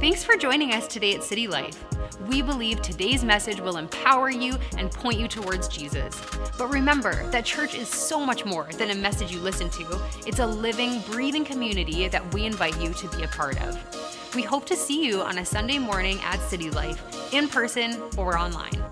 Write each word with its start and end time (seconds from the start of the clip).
Thanks 0.00 0.24
for 0.24 0.34
joining 0.34 0.72
us 0.72 0.86
today 0.86 1.14
at 1.14 1.22
City 1.22 1.46
Life. 1.46 1.84
We 2.26 2.40
believe 2.40 2.80
today's 2.80 3.22
message 3.22 3.60
will 3.60 3.76
empower 3.76 4.30
you 4.30 4.56
and 4.78 4.90
point 4.90 5.20
you 5.20 5.28
towards 5.28 5.68
Jesus. 5.68 6.18
But 6.56 6.68
remember 6.70 7.28
that 7.28 7.44
church 7.44 7.74
is 7.74 7.86
so 7.86 8.24
much 8.24 8.46
more 8.46 8.66
than 8.78 8.88
a 8.88 8.94
message 8.94 9.30
you 9.30 9.40
listen 9.40 9.68
to, 9.68 10.00
it's 10.26 10.38
a 10.38 10.46
living, 10.46 11.02
breathing 11.10 11.44
community 11.44 12.08
that 12.08 12.32
we 12.32 12.46
invite 12.46 12.80
you 12.80 12.94
to 12.94 13.08
be 13.08 13.24
a 13.24 13.28
part 13.28 13.60
of. 13.60 14.34
We 14.34 14.40
hope 14.40 14.64
to 14.68 14.74
see 14.74 15.04
you 15.04 15.20
on 15.20 15.36
a 15.36 15.44
Sunday 15.44 15.76
morning 15.76 16.18
at 16.22 16.40
City 16.40 16.70
Life, 16.70 17.34
in 17.34 17.46
person 17.46 18.00
or 18.16 18.38
online. 18.38 18.82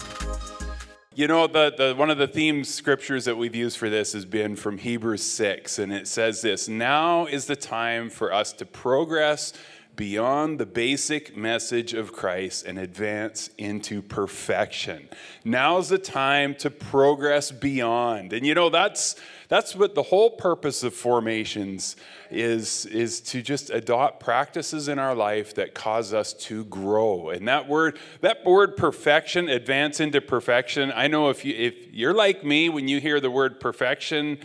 You 1.15 1.27
know, 1.27 1.47
the, 1.47 1.73
the, 1.77 1.95
one 1.97 2.11
of 2.11 2.19
the 2.19 2.29
theme 2.29 2.63
scriptures 2.65 3.25
that 3.25 3.37
we've 3.37 3.57
used 3.57 3.79
for 3.79 3.89
this 3.89 4.13
has 4.13 4.25
been 4.25 4.55
from 4.55 4.77
Hebrews 4.77 5.25
6, 5.25 5.79
and 5.79 5.91
it 5.91 6.07
says 6.07 6.43
this 6.43 6.69
Now 6.69 7.25
is 7.25 7.47
the 7.47 7.57
time 7.57 8.11
for 8.11 8.33
us 8.33 8.53
to 8.53 8.67
progress 8.67 9.55
beyond 9.99 10.61
the 10.61 10.65
basic 10.65 11.37
message 11.37 11.93
of 11.93 12.13
Christ 12.13 12.65
and 12.65 12.79
advance 12.79 13.51
into 13.59 14.01
perfection. 14.01 15.09
Now's 15.45 15.89
the 15.89 15.99
time 15.99 16.55
to 16.61 16.71
progress 16.71 17.51
beyond. 17.51 18.33
And 18.33 18.47
you 18.47 18.55
know, 18.55 18.71
that's 18.71 19.17
that's 19.49 19.75
what 19.75 19.97
the 19.97 20.05
whole 20.05 20.31
purpose 20.31 20.85
of 20.85 20.95
formations 20.95 21.97
is 22.31 22.87
is 22.87 23.21
to 23.23 23.43
just 23.43 23.71
adopt 23.71 24.21
practices 24.21 24.87
in 24.87 25.01
our 25.01 25.17
life 25.17 25.57
that 25.57 25.75
cause 25.75 26.15
us 26.15 26.33
to 26.35 26.65
grow. 26.67 27.31
And 27.31 27.49
that 27.49 27.69
word 27.69 27.99
that 28.21 28.45
word 28.45 28.77
perfection, 28.77 29.49
advance 29.49 29.99
into 29.99 30.21
perfection. 30.21 30.93
I 30.95 31.09
know 31.09 31.29
if 31.29 31.45
you 31.45 31.55
if 31.57 31.93
you're 31.93 32.15
like 32.15 32.45
me 32.45 32.69
when 32.69 32.87
you 32.87 33.01
hear 33.01 33.19
the 33.19 33.33
word 33.33 33.59
perfection, 33.59 34.39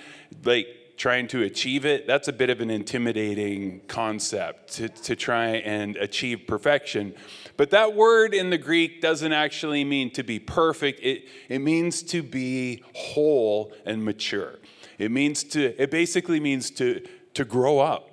like 0.44 0.68
trying 0.98 1.28
to 1.28 1.42
achieve 1.44 1.86
it, 1.86 2.06
that's 2.08 2.28
a 2.28 2.34
bit 2.34 2.50
of 2.50 2.62
an 2.62 2.70
intimidating 2.70 3.82
concept 3.88 4.74
to, 4.74 4.90
to 4.90 5.16
try 5.16 5.48
and 5.48 5.98
achieve 5.98 6.46
perfection. 6.48 7.14
But 7.58 7.72
that 7.72 7.96
word 7.96 8.34
in 8.34 8.50
the 8.50 8.58
Greek 8.58 9.02
doesn't 9.02 9.34
actually 9.34 9.84
mean 9.84 10.12
to 10.12 10.24
be 10.24 10.40
perfect, 10.40 11.00
it, 11.02 11.26
it 11.50 11.60
means 11.60 12.04
to 12.04 12.22
be 12.24 12.84
whole 12.94 13.74
and 13.86 14.04
mature. 14.04 14.60
It 14.98 15.12
means 15.12 15.44
to, 15.46 15.82
it 15.82 15.90
basically 15.90 16.40
means 16.40 16.70
to, 16.72 17.06
to 17.34 17.44
grow 17.44 17.80
up 17.80 18.10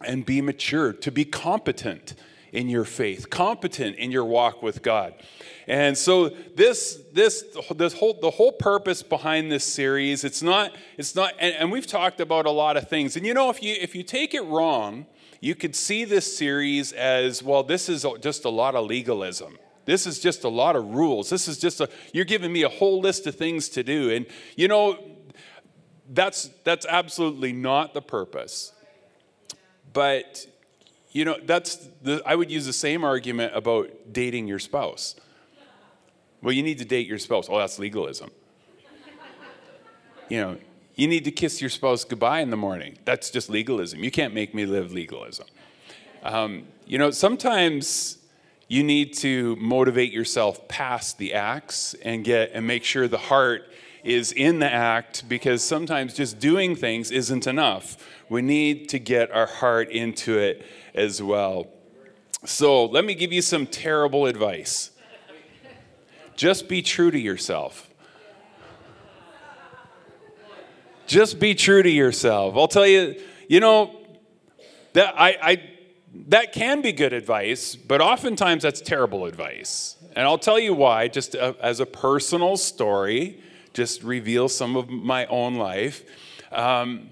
and 0.00 0.24
be 0.24 0.40
mature, 0.40 0.92
to 0.92 1.10
be 1.10 1.24
competent 1.24 2.14
in 2.54 2.68
your 2.68 2.84
faith, 2.84 3.28
competent 3.30 3.96
in 3.96 4.12
your 4.12 4.24
walk 4.24 4.62
with 4.62 4.80
God. 4.80 5.12
And 5.66 5.98
so 5.98 6.28
this 6.28 7.00
this 7.12 7.44
this 7.74 7.94
whole 7.94 8.14
the 8.20 8.30
whole 8.30 8.52
purpose 8.52 9.02
behind 9.02 9.50
this 9.50 9.64
series, 9.64 10.22
it's 10.22 10.42
not 10.42 10.74
it's 10.96 11.16
not 11.16 11.34
and, 11.40 11.54
and 11.56 11.72
we've 11.72 11.86
talked 11.86 12.20
about 12.20 12.46
a 12.46 12.50
lot 12.50 12.76
of 12.76 12.88
things. 12.88 13.16
And 13.16 13.26
you 13.26 13.34
know 13.34 13.50
if 13.50 13.60
you 13.62 13.74
if 13.80 13.94
you 13.96 14.04
take 14.04 14.34
it 14.34 14.42
wrong, 14.42 15.06
you 15.40 15.56
could 15.56 15.74
see 15.74 16.04
this 16.04 16.36
series 16.36 16.92
as 16.92 17.42
well 17.42 17.64
this 17.64 17.88
is 17.88 18.06
just 18.20 18.44
a 18.44 18.50
lot 18.50 18.76
of 18.76 18.86
legalism. 18.86 19.58
This 19.84 20.06
is 20.06 20.20
just 20.20 20.44
a 20.44 20.48
lot 20.48 20.76
of 20.76 20.94
rules. 20.94 21.30
This 21.30 21.48
is 21.48 21.58
just 21.58 21.80
a 21.80 21.88
you're 22.12 22.24
giving 22.24 22.52
me 22.52 22.62
a 22.62 22.68
whole 22.68 23.00
list 23.00 23.26
of 23.26 23.34
things 23.34 23.68
to 23.70 23.82
do. 23.82 24.10
And 24.10 24.26
you 24.54 24.68
know 24.68 24.98
that's 26.08 26.50
that's 26.62 26.86
absolutely 26.86 27.52
not 27.52 27.94
the 27.94 28.02
purpose. 28.02 28.72
But 29.92 30.46
you 31.14 31.24
know, 31.24 31.38
that's 31.44 31.76
the, 32.02 32.20
I 32.26 32.34
would 32.34 32.50
use 32.50 32.66
the 32.66 32.72
same 32.72 33.04
argument 33.04 33.54
about 33.54 33.88
dating 34.12 34.48
your 34.48 34.58
spouse. 34.58 35.14
Well, 36.42 36.52
you 36.52 36.62
need 36.62 36.78
to 36.78 36.84
date 36.84 37.06
your 37.06 37.18
spouse. 37.18 37.46
Oh, 37.48 37.56
that's 37.56 37.78
legalism. 37.78 38.30
you 40.28 40.40
know, 40.40 40.58
you 40.96 41.06
need 41.06 41.24
to 41.24 41.30
kiss 41.30 41.60
your 41.60 41.70
spouse 41.70 42.04
goodbye 42.04 42.40
in 42.40 42.50
the 42.50 42.56
morning. 42.56 42.98
That's 43.04 43.30
just 43.30 43.48
legalism. 43.48 44.02
You 44.02 44.10
can't 44.10 44.34
make 44.34 44.54
me 44.54 44.66
live 44.66 44.92
legalism. 44.92 45.46
Um, 46.24 46.64
you 46.84 46.98
know, 46.98 47.12
sometimes 47.12 48.18
you 48.66 48.82
need 48.82 49.14
to 49.18 49.54
motivate 49.56 50.12
yourself 50.12 50.66
past 50.66 51.18
the 51.18 51.34
acts 51.34 51.94
and 52.02 52.24
get 52.24 52.50
and 52.54 52.66
make 52.66 52.82
sure 52.82 53.06
the 53.06 53.18
heart 53.18 53.70
is 54.02 54.32
in 54.32 54.58
the 54.58 54.70
act 54.70 55.28
because 55.28 55.62
sometimes 55.62 56.12
just 56.12 56.40
doing 56.40 56.74
things 56.74 57.12
isn't 57.12 57.46
enough. 57.46 57.96
We 58.28 58.42
need 58.42 58.88
to 58.88 58.98
get 58.98 59.30
our 59.30 59.46
heart 59.46 59.90
into 59.90 60.38
it 60.38 60.66
as 60.94 61.22
well. 61.22 61.66
So 62.44 62.84
let 62.86 63.04
me 63.04 63.14
give 63.14 63.32
you 63.32 63.42
some 63.42 63.66
terrible 63.66 64.26
advice. 64.26 64.90
Just 66.36 66.68
be 66.68 66.82
true 66.82 67.10
to 67.10 67.18
yourself. 67.18 67.88
Just 71.06 71.38
be 71.38 71.54
true 71.54 71.82
to 71.82 71.90
yourself. 71.90 72.56
I'll 72.56 72.68
tell 72.68 72.86
you, 72.86 73.20
you 73.48 73.60
know, 73.60 74.00
that 74.94 75.14
I, 75.16 75.36
I 75.42 75.70
that 76.28 76.52
can 76.52 76.80
be 76.80 76.92
good 76.92 77.12
advice, 77.12 77.76
but 77.76 78.00
oftentimes 78.00 78.62
that's 78.62 78.80
terrible 78.80 79.26
advice. 79.26 79.96
And 80.16 80.26
I'll 80.26 80.38
tell 80.38 80.58
you 80.58 80.72
why, 80.72 81.08
just 81.08 81.34
uh, 81.34 81.54
as 81.60 81.80
a 81.80 81.86
personal 81.86 82.56
story, 82.56 83.40
just 83.72 84.02
reveal 84.02 84.48
some 84.48 84.76
of 84.76 84.88
my 84.88 85.26
own 85.26 85.56
life. 85.56 86.04
Um, 86.52 87.10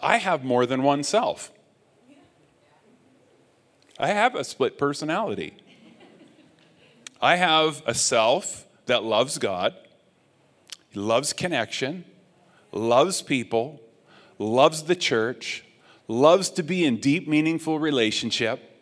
I 0.00 0.18
have 0.18 0.44
more 0.44 0.66
than 0.66 0.82
one 0.82 1.02
self. 1.02 1.50
I 4.02 4.08
have 4.08 4.34
a 4.34 4.42
split 4.42 4.78
personality. 4.78 5.54
I 7.20 7.36
have 7.36 7.84
a 7.86 7.94
self 7.94 8.66
that 8.86 9.04
loves 9.04 9.38
God, 9.38 9.76
loves 10.92 11.32
connection, 11.32 12.04
loves 12.72 13.22
people, 13.22 13.80
loves 14.40 14.82
the 14.82 14.96
church, 14.96 15.64
loves 16.08 16.50
to 16.50 16.64
be 16.64 16.84
in 16.84 16.96
deep, 16.96 17.28
meaningful 17.28 17.78
relationship, 17.78 18.76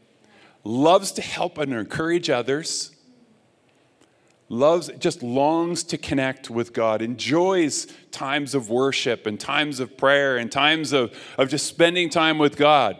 loves 0.64 1.12
to 1.12 1.20
help 1.20 1.58
and 1.58 1.74
encourage 1.74 2.30
others, 2.30 2.96
loves, 4.48 4.90
just 4.98 5.22
longs 5.22 5.84
to 5.84 5.98
connect 5.98 6.48
with 6.48 6.72
God, 6.72 7.02
enjoys 7.02 7.88
times 8.10 8.54
of 8.54 8.70
worship 8.70 9.26
and 9.26 9.38
times 9.38 9.80
of 9.80 9.98
prayer 9.98 10.38
and 10.38 10.50
times 10.50 10.94
of, 10.94 11.14
of 11.36 11.50
just 11.50 11.66
spending 11.66 12.08
time 12.08 12.38
with 12.38 12.56
God. 12.56 12.96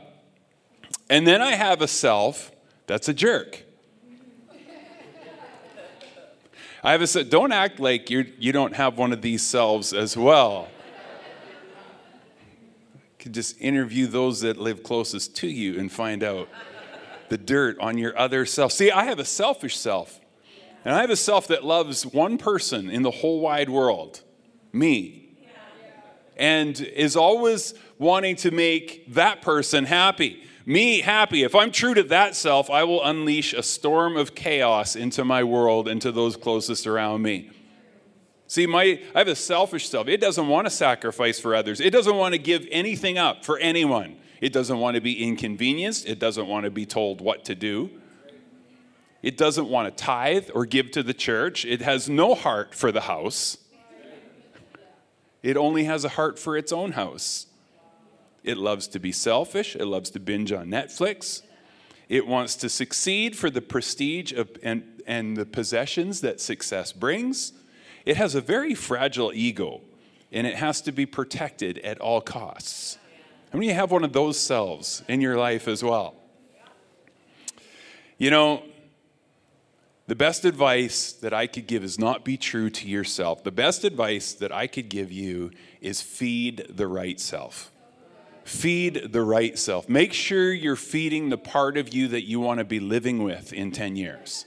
And 1.11 1.27
then 1.27 1.43
I 1.43 1.57
have 1.57 1.83
a 1.83 1.89
self 1.89 2.53
that's 2.87 3.09
a 3.09 3.13
jerk. 3.13 3.65
I 6.83 6.93
have 6.93 7.03
a 7.03 7.25
don't 7.25 7.53
act 7.53 7.81
like 7.81 8.09
you 8.09 8.33
you 8.39 8.53
don't 8.53 8.75
have 8.75 8.97
one 8.97 9.13
of 9.13 9.21
these 9.21 9.43
selves 9.43 9.93
as 9.93 10.17
well. 10.17 10.69
Can 13.19 13.33
just 13.33 13.61
interview 13.61 14.07
those 14.07 14.41
that 14.41 14.57
live 14.57 14.83
closest 14.83 15.37
to 15.37 15.49
you 15.49 15.79
and 15.79 15.93
find 15.93 16.23
out 16.23 16.49
the 17.29 17.37
dirt 17.37 17.79
on 17.81 17.99
your 17.99 18.17
other 18.17 18.47
self. 18.47 18.73
See, 18.73 18.91
I 18.91 19.05
have 19.05 19.19
a 19.19 19.25
selfish 19.25 19.77
self. 19.77 20.21
And 20.85 20.95
I 20.95 21.03
have 21.03 21.11
a 21.11 21.17
self 21.17 21.49
that 21.49 21.63
loves 21.63 22.07
one 22.07 22.39
person 22.39 22.89
in 22.89 23.03
the 23.03 23.11
whole 23.11 23.41
wide 23.41 23.69
world, 23.69 24.23
me. 24.73 25.37
And 26.39 26.81
is 26.81 27.17
always 27.17 27.75
wanting 27.99 28.37
to 28.37 28.51
make 28.51 29.13
that 29.13 29.43
person 29.43 29.85
happy 29.85 30.45
me 30.71 31.01
happy. 31.01 31.43
If 31.43 31.55
I'm 31.57 31.73
true 31.73 31.95
to 31.95 32.05
that 32.05 32.37
self, 32.37 32.71
I 32.71 32.85
will 32.85 33.05
unleash 33.05 33.53
a 33.53 33.63
storm 33.63 34.17
of 34.17 34.37
chaos 34.37 34.95
into 34.95 35.25
my 35.25 35.43
world 35.43 35.89
and 35.89 36.01
to 36.03 36.13
those 36.13 36.37
closest 36.37 36.87
around 36.87 37.23
me. 37.23 37.51
See, 38.47 38.67
my, 38.67 39.01
I 39.15 39.19
have 39.19 39.29
a 39.29 39.35
selfish 39.35 39.89
self. 39.89 40.07
It 40.07 40.21
doesn't 40.21 40.47
want 40.47 40.67
to 40.67 40.71
sacrifice 40.71 41.41
for 41.41 41.55
others, 41.57 41.81
it 41.81 41.91
doesn't 41.91 42.17
want 42.17 42.35
to 42.35 42.39
give 42.39 42.67
anything 42.71 43.19
up 43.19 43.45
for 43.45 43.59
anyone. 43.59 44.17
It 44.41 44.55
doesn't 44.55 44.79
want 44.79 44.95
to 44.95 45.03
be 45.03 45.23
inconvenienced, 45.23 46.07
it 46.07 46.19
doesn't 46.19 46.47
want 46.47 46.65
to 46.65 46.71
be 46.71 46.87
told 46.87 47.21
what 47.21 47.45
to 47.47 47.55
do. 47.55 47.91
It 49.23 49.37
doesn't 49.37 49.69
want 49.69 49.95
to 49.95 50.05
tithe 50.05 50.51
or 50.55 50.65
give 50.65 50.93
to 50.93 51.03
the 51.03 51.13
church. 51.13 51.67
It 51.67 51.83
has 51.83 52.09
no 52.09 52.35
heart 52.35 52.75
for 52.75 52.91
the 52.91 53.03
house. 53.03 53.59
It 55.43 55.59
only 55.59 55.85
has 55.85 56.05
a 56.05 56.11
heart 56.11 56.39
for 56.39 56.57
its 56.57 56.73
own 56.73 56.93
house. 56.93 57.47
It 58.43 58.57
loves 58.57 58.89
to 58.89 58.99
be 58.99 59.13
selfish. 59.13 59.77
It 59.77 59.85
loves 59.85 60.11
to 60.11 60.21
binge 60.21 60.53
on 60.53 60.69
Netflix. 60.69 61.43
It 62.09 62.27
wants 62.27 62.57
to 62.57 62.69
succeed 62.69 63.37
for 63.37 63.51
the 63.51 63.61
prestige 63.61 64.33
of, 64.33 64.51
and, 64.63 65.03
and 65.07 65.37
the 65.37 65.47
possessions 65.47 66.21
that 66.23 66.41
success 66.41 66.93
brings. 66.93 67.53
It 68.05 68.17
has 68.17 68.35
a 68.35 68.41
very 68.41 68.75
fragile 68.75 69.33
ego, 69.33 69.83
and 70.33 70.47
it 70.47 70.57
has 70.57 70.81
to 70.83 70.93
be 70.93 71.07
protected 71.07 71.79
at 71.79 72.01
all 72.01 72.21
costs. 72.21 72.99
How 73.53 73.59
many 73.59 73.69
you 73.69 73.75
have 73.75 73.91
one 73.91 74.05
of 74.05 74.13
those 74.13 74.39
selves 74.39 75.03
in 75.09 75.21
your 75.21 75.37
life 75.37 75.69
as 75.69 75.83
well? 75.85 76.15
You 78.17 78.31
know, 78.31 78.63
the 80.07 80.17
best 80.17 80.45
advice 80.45 81.13
that 81.13 81.33
I 81.33 81.47
could 81.47 81.69
give 81.69 81.85
is 81.85 81.99
not 81.99 82.25
be 82.25 82.37
true 82.37 82.71
to 82.71 82.89
yourself. 82.89 83.45
The 83.45 83.53
best 83.53 83.85
advice 83.85 84.33
that 84.35 84.51
I 84.51 84.67
could 84.67 84.89
give 84.89 85.13
you 85.13 85.53
is 85.81 86.03
feed 86.03 86.67
the 86.69 86.89
right 86.89 87.21
self. 87.21 87.70
Feed 88.51 89.13
the 89.13 89.23
right 89.23 89.57
self. 89.57 89.89
Make 89.89 90.13
sure 90.13 90.53
you're 90.53 90.75
feeding 90.75 91.29
the 91.29 91.39
part 91.39 91.77
of 91.77 91.95
you 91.95 92.09
that 92.09 92.27
you 92.27 92.41
want 92.41 92.59
to 92.59 92.65
be 92.65 92.81
living 92.81 93.23
with 93.23 93.53
in 93.53 93.71
10 93.71 93.95
years. 93.95 94.45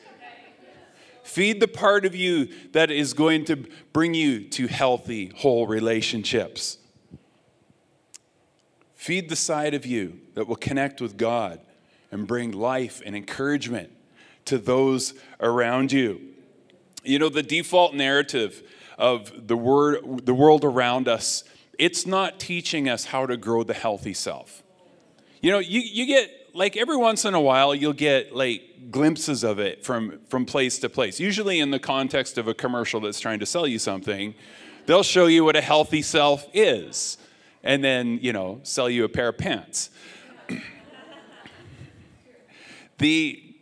Feed 1.23 1.61
the 1.61 1.69
part 1.69 2.05
of 2.05 2.13
you 2.13 2.49
that 2.73 2.91
is 2.91 3.13
going 3.13 3.45
to 3.45 3.65
bring 3.93 4.13
you 4.13 4.43
to 4.49 4.67
healthy, 4.67 5.31
whole 5.37 5.67
relationships. 5.67 6.79
Feed 8.93 9.29
the 9.29 9.37
side 9.37 9.73
of 9.73 9.85
you 9.85 10.19
that 10.33 10.49
will 10.49 10.57
connect 10.57 10.99
with 10.99 11.15
God 11.15 11.61
and 12.11 12.27
bring 12.27 12.51
life 12.51 13.01
and 13.05 13.15
encouragement 13.15 13.89
to 14.45 14.57
those 14.57 15.13
around 15.39 15.93
you. 15.93 16.19
You 17.05 17.19
know, 17.19 17.29
the 17.29 17.41
default 17.41 17.95
narrative 17.95 18.63
of 18.97 19.47
the, 19.47 19.55
word, 19.55 20.25
the 20.25 20.33
world 20.33 20.65
around 20.65 21.07
us, 21.07 21.45
it's 21.79 22.05
not 22.05 22.39
teaching 22.39 22.87
us 22.87 23.05
how 23.05 23.25
to 23.25 23.37
grow 23.37 23.63
the 23.63 23.73
healthy 23.73 24.13
self. 24.13 24.63
You 25.41 25.51
know, 25.51 25.59
you, 25.59 25.81
you 25.81 26.05
get, 26.05 26.29
like, 26.53 26.77
every 26.77 26.97
once 26.97 27.25
in 27.25 27.33
a 27.33 27.41
while, 27.41 27.75
you'll 27.75 27.93
get, 27.93 28.35
like, 28.35 28.91
glimpses 28.91 29.43
of 29.43 29.59
it 29.59 29.83
from, 29.83 30.19
from 30.27 30.45
place 30.45 30.79
to 30.79 30.89
place. 30.89 31.19
Usually 31.19 31.59
in 31.59 31.71
the 31.71 31.79
context 31.79 32.37
of 32.37 32.47
a 32.47 32.53
commercial 32.53 33.01
that's 33.01 33.19
trying 33.19 33.39
to 33.39 33.45
sell 33.45 33.67
you 33.67 33.79
something, 33.79 34.35
they'll 34.85 35.03
show 35.03 35.25
you 35.25 35.43
what 35.43 35.55
a 35.55 35.61
healthy 35.61 36.01
self 36.01 36.45
is 36.53 37.17
and 37.63 37.83
then, 37.83 38.19
you 38.21 38.33
know, 38.33 38.59
sell 38.63 38.89
you 38.89 39.05
a 39.05 39.09
pair 39.09 39.29
of 39.29 39.37
pants. 39.37 39.89
the, 42.97 43.55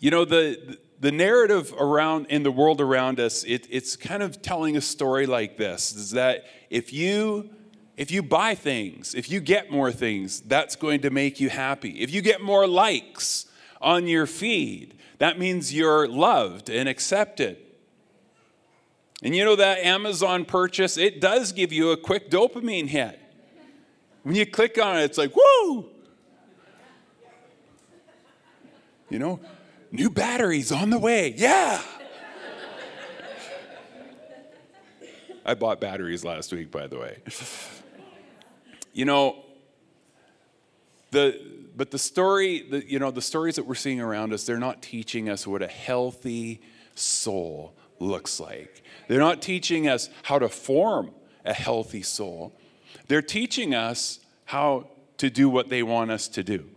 you 0.00 0.10
know, 0.10 0.24
the, 0.24 0.78
the 1.04 1.12
narrative 1.12 1.74
around 1.78 2.28
in 2.30 2.44
the 2.44 2.50
world 2.50 2.80
around 2.80 3.20
us, 3.20 3.44
it, 3.44 3.66
it's 3.68 3.94
kind 3.94 4.22
of 4.22 4.40
telling 4.40 4.74
a 4.74 4.80
story 4.80 5.26
like 5.26 5.58
this 5.58 5.94
is 5.94 6.12
that 6.12 6.46
if 6.70 6.94
you 6.94 7.50
if 7.98 8.10
you 8.10 8.22
buy 8.22 8.54
things, 8.54 9.14
if 9.14 9.30
you 9.30 9.40
get 9.40 9.70
more 9.70 9.92
things, 9.92 10.40
that's 10.40 10.76
going 10.76 11.02
to 11.02 11.10
make 11.10 11.40
you 11.40 11.50
happy. 11.50 12.00
If 12.00 12.10
you 12.10 12.22
get 12.22 12.40
more 12.40 12.66
likes 12.66 13.44
on 13.82 14.06
your 14.06 14.26
feed, 14.26 14.94
that 15.18 15.38
means 15.38 15.74
you're 15.74 16.08
loved 16.08 16.70
and 16.70 16.88
accepted. 16.88 17.58
And 19.22 19.36
you 19.36 19.44
know 19.44 19.56
that 19.56 19.80
Amazon 19.80 20.46
purchase, 20.46 20.96
it 20.96 21.20
does 21.20 21.52
give 21.52 21.70
you 21.70 21.90
a 21.90 21.98
quick 21.98 22.30
dopamine 22.30 22.88
hit. 22.88 23.20
When 24.22 24.34
you 24.34 24.46
click 24.46 24.78
on 24.78 24.96
it, 24.96 25.02
it's 25.02 25.18
like, 25.18 25.36
whoo! 25.36 25.84
You 29.10 29.18
know, 29.18 29.40
new 29.94 30.10
batteries 30.10 30.72
on 30.72 30.90
the 30.90 30.98
way. 30.98 31.34
Yeah! 31.36 31.80
I 35.46 35.54
bought 35.54 35.80
batteries 35.80 36.24
last 36.24 36.52
week, 36.52 36.70
by 36.70 36.86
the 36.86 36.98
way. 36.98 37.18
You 38.96 39.04
know, 39.04 39.44
the 41.10 41.36
but 41.74 41.90
the 41.90 41.98
story, 41.98 42.64
the, 42.70 42.88
you 42.88 43.00
know, 43.00 43.10
the 43.10 43.20
stories 43.20 43.56
that 43.56 43.66
we're 43.66 43.74
seeing 43.74 44.00
around 44.00 44.32
us, 44.32 44.44
they're 44.44 44.56
not 44.56 44.82
teaching 44.82 45.28
us 45.28 45.48
what 45.48 45.62
a 45.62 45.66
healthy 45.66 46.60
soul 46.94 47.74
looks 47.98 48.38
like. 48.38 48.84
They're 49.08 49.18
not 49.18 49.42
teaching 49.42 49.88
us 49.88 50.10
how 50.22 50.38
to 50.38 50.48
form 50.48 51.10
a 51.44 51.52
healthy 51.52 52.02
soul. 52.02 52.56
They're 53.08 53.20
teaching 53.20 53.74
us 53.74 54.20
how 54.44 54.86
to 55.18 55.28
do 55.28 55.48
what 55.48 55.68
they 55.68 55.82
want 55.82 56.12
us 56.12 56.28
to 56.28 56.44
do. 56.44 56.70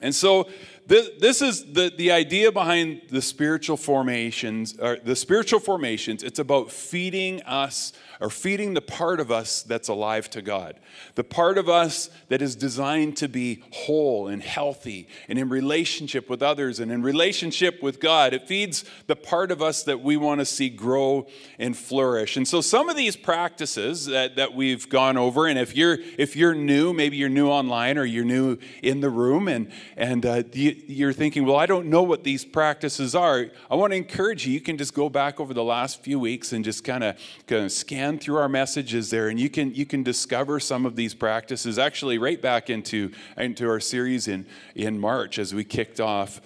And 0.00 0.14
so 0.14 0.48
this, 0.90 1.08
this 1.20 1.40
is 1.40 1.72
the, 1.72 1.92
the 1.96 2.10
idea 2.10 2.50
behind 2.50 3.02
the 3.10 3.22
spiritual 3.22 3.76
formations, 3.76 4.76
or 4.76 4.96
the 4.96 5.14
spiritual 5.14 5.60
formations. 5.60 6.24
It's 6.24 6.40
about 6.40 6.72
feeding 6.72 7.40
us 7.42 7.92
or 8.20 8.28
feeding 8.28 8.74
the 8.74 8.82
part 8.82 9.18
of 9.18 9.30
us 9.30 9.62
that's 9.62 9.88
alive 9.88 10.28
to 10.28 10.42
God, 10.42 10.78
the 11.14 11.24
part 11.24 11.56
of 11.56 11.68
us 11.68 12.10
that 12.28 12.42
is 12.42 12.54
designed 12.54 13.16
to 13.18 13.28
be 13.28 13.62
whole 13.70 14.28
and 14.28 14.42
healthy 14.42 15.08
and 15.28 15.38
in 15.38 15.48
relationship 15.48 16.28
with 16.28 16.42
others 16.42 16.80
and 16.80 16.92
in 16.92 17.02
relationship 17.02 17.82
with 17.82 17.98
God. 17.98 18.34
It 18.34 18.46
feeds 18.46 18.84
the 19.06 19.16
part 19.16 19.50
of 19.50 19.62
us 19.62 19.84
that 19.84 20.02
we 20.02 20.18
want 20.18 20.40
to 20.40 20.44
see 20.44 20.68
grow 20.68 21.28
and 21.58 21.74
flourish. 21.76 22.36
And 22.36 22.46
so 22.46 22.60
some 22.60 22.90
of 22.90 22.96
these 22.96 23.16
practices 23.16 24.06
that, 24.06 24.36
that 24.36 24.54
we've 24.54 24.88
gone 24.88 25.16
over, 25.16 25.46
and 25.46 25.58
if 25.58 25.74
you're 25.74 25.98
if 26.18 26.36
you're 26.36 26.54
new, 26.54 26.92
maybe 26.92 27.16
you're 27.16 27.28
new 27.30 27.48
online 27.48 27.96
or 27.96 28.04
you're 28.04 28.24
new 28.24 28.58
in 28.82 29.00
the 29.00 29.10
room, 29.10 29.48
and 29.48 29.70
and 29.96 30.26
uh, 30.26 30.42
you're 30.86 31.12
thinking, 31.12 31.44
well, 31.44 31.56
I 31.56 31.66
don't 31.66 31.86
know 31.86 32.02
what 32.02 32.24
these 32.24 32.44
practices 32.44 33.14
are. 33.14 33.46
I 33.70 33.74
want 33.74 33.92
to 33.92 33.96
encourage 33.96 34.46
you. 34.46 34.52
You 34.52 34.60
can 34.60 34.78
just 34.78 34.94
go 34.94 35.08
back 35.08 35.40
over 35.40 35.54
the 35.54 35.64
last 35.64 36.02
few 36.02 36.18
weeks 36.18 36.52
and 36.52 36.64
just 36.64 36.84
kind 36.84 37.04
of 37.04 37.16
kind 37.46 37.64
of 37.64 37.72
scan 37.72 38.18
through 38.18 38.36
our 38.36 38.48
messages 38.48 39.10
there, 39.10 39.28
and 39.28 39.38
you 39.38 39.50
can 39.50 39.74
you 39.74 39.86
can 39.86 40.02
discover 40.02 40.60
some 40.60 40.86
of 40.86 40.96
these 40.96 41.14
practices. 41.14 41.78
Actually, 41.78 42.18
right 42.18 42.40
back 42.40 42.70
into 42.70 43.10
into 43.36 43.68
our 43.68 43.80
series 43.80 44.28
in 44.28 44.46
in 44.74 44.98
March 44.98 45.38
as 45.38 45.54
we 45.54 45.64
kicked 45.64 46.00
off 46.00 46.40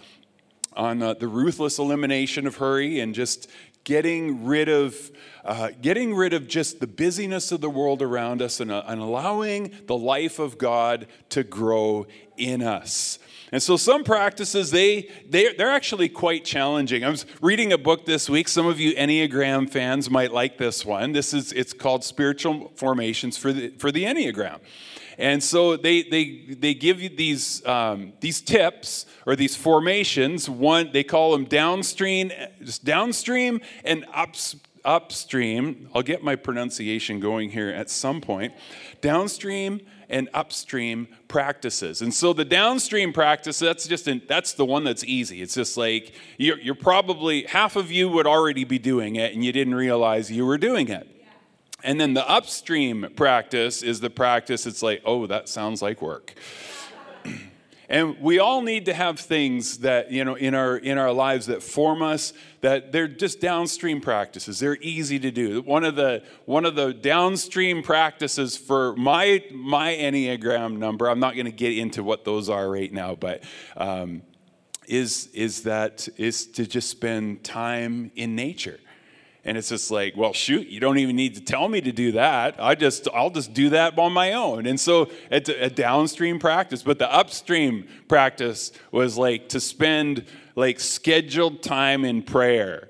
on 0.77 1.03
uh, 1.03 1.15
the 1.15 1.29
ruthless 1.29 1.79
elimination 1.79 2.47
of 2.47 2.57
hurry 2.57 3.01
and 3.01 3.15
just 3.15 3.49
getting 3.85 4.45
rid 4.45 4.69
of 4.69 5.13
uh, 5.45 5.69
getting 5.83 6.15
rid 6.15 6.33
of 6.33 6.49
just 6.49 6.81
the 6.81 6.87
busyness 6.87 7.53
of 7.53 7.61
the 7.61 7.69
world 7.69 8.01
around 8.01 8.41
us 8.41 8.61
and, 8.61 8.73
uh, 8.73 8.83
and 8.87 8.99
allowing 8.99 9.71
the 9.87 9.97
life 9.97 10.39
of 10.39 10.57
god 10.57 11.07
to 11.29 11.45
grow 11.45 12.07
in 12.37 12.63
us 12.63 13.19
and 13.55 13.63
so 13.63 13.77
some 13.77 14.03
practices, 14.03 14.73
they, 14.73 15.09
they, 15.31 15.55
they're 15.55 15.71
actually 15.71 16.09
quite 16.09 16.45
challenging. 16.45 17.05
I 17.05 17.09
was 17.09 17.25
reading 17.41 17.73
a 17.73 17.79
book 17.79 18.05
this 18.05 18.29
week. 18.29 18.49
Some 18.49 18.67
of 18.67 18.81
you 18.81 18.97
Enneagram 18.97 19.71
fans 19.71 20.11
might 20.11 20.33
like 20.33 20.59
this 20.59 20.85
one. 20.85 21.13
This 21.13 21.33
is, 21.33 21.53
it's 21.53 21.73
called 21.73 22.03
Spiritual 22.03 22.73
Formations 22.75 23.39
for 23.39 23.53
the, 23.53 23.69
for 23.79 23.93
the 23.93 24.03
Enneagram. 24.07 24.59
And 25.19 25.41
so 25.41 25.77
they, 25.77 26.03
they, 26.03 26.57
they 26.59 26.75
give 26.75 27.01
you 27.01 27.09
these, 27.09 27.65
um, 27.65 28.15
these 28.19 28.41
tips 28.41 29.07
or 29.25 29.37
these 29.37 29.55
formations. 29.55 30.51
One, 30.51 30.91
they 30.93 31.05
call 31.05 31.31
them 31.31 31.45
downstream, 31.45 32.33
just 32.61 32.85
downstream 32.85 33.61
and 33.85 34.05
ups, 34.13 34.57
upstream. 34.85 35.89
I'll 35.95 36.03
get 36.03 36.25
my 36.25 36.35
pronunciation 36.35 37.21
going 37.21 37.51
here 37.51 37.69
at 37.69 37.89
some 37.89 38.21
point. 38.21 38.53
Downstream 39.01 39.81
and 40.09 40.29
upstream 40.35 41.09
practices. 41.29 42.03
And 42.03 42.13
so 42.13 42.33
the 42.33 42.45
downstream 42.45 43.13
practice, 43.13 43.59
that's 43.59 43.87
just 43.87 44.07
an, 44.09 44.23
that's 44.29 44.53
the 44.53 44.65
one 44.65 44.85
that's 44.85 45.05
easy. 45.05 45.43
It's 45.43 45.55
just 45.55 45.77
like 45.77 46.13
you're, 46.39 46.59
you're, 46.59 46.75
probably 46.75 47.45
half 47.45 47.77
of 47.77 47.91
you 47.91 48.09
would 48.09 48.27
already 48.27 48.65
be 48.65 48.79
doing 48.79 49.17
it 49.17 49.33
and 49.33 49.45
you 49.45 49.53
didn't 49.53 49.75
realize 49.75 50.31
you 50.31 50.45
were 50.45 50.59
doing 50.59 50.89
it. 50.89 51.09
And 51.83 52.01
then 52.01 52.15
the 52.15 52.29
upstream 52.29 53.09
practice 53.15 53.83
is 53.83 54.01
the 54.01 54.11
practice 54.11 54.67
it's 54.67 54.83
like, 54.83 55.03
oh, 55.05 55.27
that 55.27 55.49
sounds 55.49 55.83
like 55.83 56.01
work. 56.03 56.35
And 57.89 58.19
we 58.21 58.39
all 58.39 58.63
need 58.63 58.87
to 58.87 58.95
have 58.95 59.21
things 59.21 59.79
that, 59.79 60.11
you 60.11 60.25
know, 60.25 60.35
in 60.35 60.55
our 60.55 60.77
in 60.77 60.97
our 60.97 61.13
lives 61.13 61.47
that 61.47 61.63
form 61.63 62.03
us 62.03 62.33
that 62.63 62.93
they're 62.93 63.09
just 63.09 63.41
downstream 63.41 64.01
practices. 64.01 64.59
They're 64.59 64.79
easy 64.81 65.19
to 65.19 65.31
do. 65.31 65.61
One 65.63 65.85
of 65.85 65.97
the 65.97 66.23
one 66.47 66.65
of 66.65 66.77
the 66.77 66.95
downstream 66.95 67.83
practices 67.83 68.57
for 68.57 68.97
my 68.97 69.45
my 69.53 69.93
Enneagram 69.93 70.79
number, 70.79 71.09
I'm 71.09 71.21
not 71.21 71.35
going 71.35 71.47
to 71.47 71.53
get 71.53 71.77
into 71.77 72.03
what 72.03 72.25
those 72.25 72.49
are 72.49 72.71
right 72.71 72.93
now, 72.93 73.15
but 73.15 73.45
um, 73.77 74.23
is 74.87 75.29
is 75.35 75.63
that 75.65 76.09
is 76.17 76.47
to 76.53 76.67
just 76.67 76.89
spend 76.89 77.45
time 77.45 78.11
in 78.17 78.35
nature. 78.35 78.79
And 79.45 79.59
it's 79.59 79.69
just 79.69 79.91
like, 79.91 80.17
well, 80.17 80.33
shoot, 80.33 80.69
you 80.69 80.81
don't 80.81 80.97
even 80.97 81.17
need 81.17 81.35
to 81.35 81.41
tell 81.41 81.69
me 81.69 81.81
to 81.83 81.93
do 81.93 82.13
that. 82.13 82.57
I 82.59 82.75
just, 82.75 83.09
I'll 83.13 83.31
just 83.31 83.53
do 83.53 83.71
that 83.71 83.99
on 83.99 84.13
my 84.13 84.33
own. 84.33 84.67
And 84.67 84.81
so 84.81 85.11
it's 85.31 85.51
a 85.51 85.69
downstream 85.69 86.39
practice, 86.39 86.83
but 86.83 86.99
the 86.99 87.13
upstream 87.13 87.87
practice 88.09 88.73
was 88.91 89.19
like 89.19 89.51
to 89.51 89.61
spend 89.61 90.25
like 90.57 90.81
scheduled 90.81 91.63
time 91.63 92.05
in 92.07 92.23
prayer. 92.23 92.89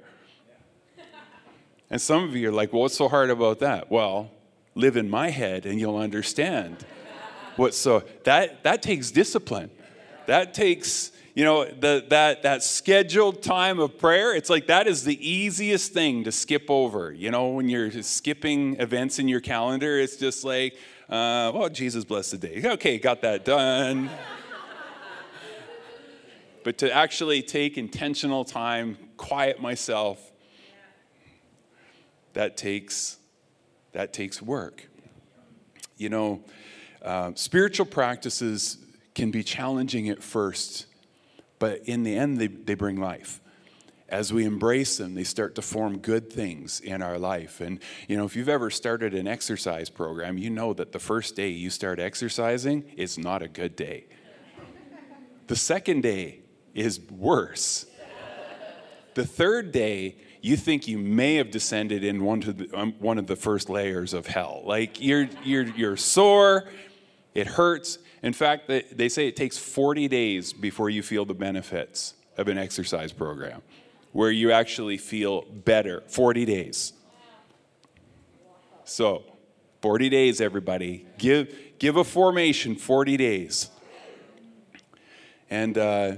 And 1.90 2.00
some 2.00 2.24
of 2.24 2.36
you 2.36 2.48
are 2.48 2.52
like, 2.52 2.72
well, 2.72 2.82
what's 2.82 2.96
so 2.96 3.08
hard 3.08 3.30
about 3.30 3.58
that? 3.60 3.90
Well, 3.90 4.30
live 4.74 4.96
in 4.96 5.10
my 5.10 5.30
head 5.30 5.66
and 5.66 5.78
you'll 5.78 5.98
understand. 5.98 6.84
What 7.56 7.74
so 7.74 8.02
that 8.24 8.64
that 8.64 8.82
takes 8.82 9.10
discipline. 9.10 9.70
That 10.26 10.54
takes 10.54 11.12
you 11.34 11.44
know, 11.44 11.64
the, 11.64 12.04
that, 12.10 12.44
that 12.44 12.62
scheduled 12.62 13.42
time 13.42 13.80
of 13.80 13.98
prayer, 13.98 14.36
it's 14.36 14.48
like 14.48 14.68
that 14.68 14.86
is 14.86 15.02
the 15.02 15.28
easiest 15.28 15.92
thing 15.92 16.22
to 16.24 16.32
skip 16.32 16.66
over. 16.68 17.12
You 17.12 17.32
know, 17.32 17.48
when 17.48 17.68
you're 17.68 17.90
skipping 18.02 18.80
events 18.80 19.18
in 19.18 19.26
your 19.26 19.40
calendar, 19.40 19.98
it's 19.98 20.16
just 20.16 20.44
like, 20.44 20.74
uh, 21.08 21.50
well, 21.52 21.68
Jesus 21.68 22.04
bless 22.04 22.30
the 22.30 22.38
day. 22.38 22.62
Okay, 22.64 22.98
got 22.98 23.20
that 23.22 23.44
done. 23.44 24.08
but 26.62 26.78
to 26.78 26.92
actually 26.92 27.42
take 27.42 27.76
intentional 27.78 28.44
time, 28.44 28.96
quiet 29.16 29.60
myself, 29.60 30.30
that 32.34 32.56
takes, 32.56 33.16
that 33.92 34.12
takes 34.12 34.40
work. 34.40 34.88
You 35.96 36.10
know, 36.10 36.44
uh, 37.02 37.32
spiritual 37.34 37.86
practices 37.86 38.78
can 39.16 39.32
be 39.32 39.42
challenging 39.42 40.08
at 40.08 40.22
first 40.22 40.86
but 41.64 41.80
in 41.86 42.02
the 42.02 42.14
end, 42.14 42.36
they, 42.36 42.48
they 42.48 42.74
bring 42.74 43.00
life. 43.00 43.40
As 44.10 44.34
we 44.34 44.44
embrace 44.44 44.98
them, 44.98 45.14
they 45.14 45.24
start 45.24 45.54
to 45.54 45.62
form 45.62 45.96
good 45.96 46.30
things 46.30 46.78
in 46.78 47.00
our 47.00 47.18
life. 47.18 47.62
And, 47.62 47.80
you 48.06 48.18
know, 48.18 48.26
if 48.26 48.36
you've 48.36 48.50
ever 48.50 48.68
started 48.68 49.14
an 49.14 49.26
exercise 49.26 49.88
program, 49.88 50.36
you 50.36 50.50
know 50.50 50.74
that 50.74 50.92
the 50.92 50.98
first 50.98 51.36
day 51.36 51.48
you 51.48 51.70
start 51.70 51.98
exercising 51.98 52.84
is 52.98 53.16
not 53.16 53.40
a 53.40 53.48
good 53.48 53.76
day. 53.76 54.04
The 55.46 55.56
second 55.56 56.02
day 56.02 56.40
is 56.74 57.00
worse. 57.00 57.86
The 59.14 59.24
third 59.24 59.72
day, 59.72 60.16
you 60.42 60.58
think 60.58 60.86
you 60.86 60.98
may 60.98 61.36
have 61.36 61.50
descended 61.50 62.04
in 62.04 62.22
one, 62.22 62.40
the, 62.40 62.68
um, 62.74 62.92
one 62.98 63.16
of 63.16 63.26
the 63.26 63.36
first 63.36 63.70
layers 63.70 64.12
of 64.12 64.26
hell. 64.26 64.64
Like 64.66 65.00
you're, 65.00 65.30
you're, 65.42 65.68
you're 65.68 65.96
sore, 65.96 66.68
It 67.34 67.46
hurts. 67.46 67.98
In 68.22 68.32
fact, 68.32 68.68
they 68.68 69.08
say 69.08 69.28
it 69.28 69.36
takes 69.36 69.58
40 69.58 70.08
days 70.08 70.52
before 70.52 70.90
you 70.90 71.02
feel 71.02 71.24
the 71.24 71.34
benefits 71.34 72.14
of 72.36 72.48
an 72.48 72.58
exercise 72.58 73.12
program, 73.12 73.62
where 74.12 74.30
you 74.30 74.52
actually 74.52 74.98
feel 74.98 75.42
better. 75.42 76.02
40 76.06 76.44
days. 76.44 76.92
So, 78.84 79.24
40 79.82 80.08
days, 80.08 80.40
everybody. 80.40 81.06
Give, 81.18 81.54
give 81.78 81.96
a 81.96 82.04
formation 82.04 82.76
40 82.76 83.16
days. 83.16 83.70
And 85.50 85.76
uh, 85.76 86.16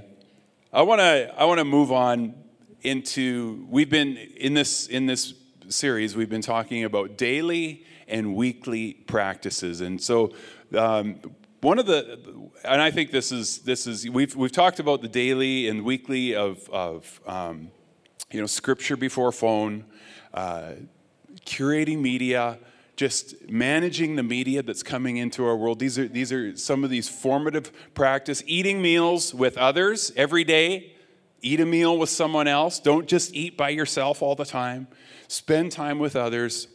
I 0.73 0.81
want 0.81 0.99
to 0.99 1.33
I 1.37 1.45
want 1.45 1.59
to 1.59 1.65
move 1.65 1.91
on 1.91 2.35
into 2.81 3.65
we've 3.69 3.89
been 3.89 4.17
in 4.17 4.53
this 4.53 4.87
in 4.87 5.05
this 5.05 5.33
series 5.69 6.15
we've 6.15 6.29
been 6.29 6.41
talking 6.41 6.83
about 6.83 7.17
daily 7.17 7.85
and 8.07 8.35
weekly 8.35 8.93
practices, 8.93 9.81
and 9.81 10.01
so 10.01 10.33
um, 10.75 11.19
one 11.61 11.79
of 11.79 11.85
the 11.85 12.19
and 12.63 12.81
I 12.81 12.91
think 12.91 13.11
this 13.11 13.31
is 13.31 13.59
this 13.59 13.87
is 13.87 14.09
we've 14.09 14.35
we've 14.35 14.51
talked 14.51 14.79
about 14.79 15.01
the 15.01 15.07
daily 15.07 15.67
and 15.67 15.83
weekly 15.83 16.35
of 16.35 16.69
of 16.69 17.21
um, 17.25 17.71
you 18.31 18.39
know 18.39 18.47
scripture 18.47 18.97
before 18.97 19.31
phone, 19.31 19.85
uh, 20.33 20.73
curating 21.45 21.99
media 21.99 22.59
just 22.97 23.47
managing 23.47 24.15
the 24.15 24.23
media 24.23 24.63
that's 24.63 24.81
coming 24.81 25.17
into 25.17 25.45
our 25.45 25.55
world. 25.55 25.77
These 25.77 25.99
are, 25.99 26.07
these 26.07 26.33
are 26.33 26.57
some 26.57 26.83
of 26.83 26.89
these 26.89 27.07
formative 27.07 27.71
practice. 27.93 28.43
Eating 28.47 28.81
meals 28.81 29.33
with 29.33 29.55
others 29.55 30.11
every 30.17 30.43
day. 30.43 30.93
Eat 31.43 31.59
a 31.59 31.65
meal 31.65 31.95
with 31.95 32.09
someone 32.09 32.47
else. 32.47 32.79
Don't 32.79 33.07
just 33.07 33.35
eat 33.35 33.55
by 33.55 33.69
yourself 33.69 34.23
all 34.23 34.33
the 34.33 34.45
time. 34.45 34.87
Spend 35.27 35.71
time 35.71 35.99
with 35.99 36.15
others. 36.15 36.67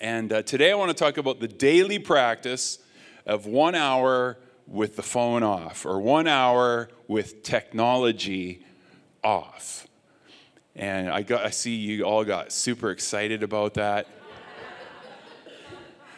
And 0.00 0.32
uh, 0.32 0.42
today 0.42 0.70
I 0.70 0.74
want 0.76 0.90
to 0.90 0.94
talk 0.96 1.16
about 1.16 1.40
the 1.40 1.48
daily 1.48 1.98
practice 1.98 2.78
of 3.26 3.46
one 3.46 3.74
hour 3.74 4.38
with 4.66 4.96
the 4.96 5.02
phone 5.02 5.42
off 5.42 5.84
or 5.84 6.00
one 6.00 6.26
hour 6.26 6.88
with 7.08 7.42
technology 7.42 8.64
off. 9.22 9.86
And 10.74 11.10
I, 11.10 11.22
got, 11.22 11.44
I 11.44 11.50
see 11.50 11.74
you 11.74 12.04
all 12.04 12.24
got 12.24 12.50
super 12.52 12.90
excited 12.90 13.42
about 13.42 13.74
that. 13.74 14.06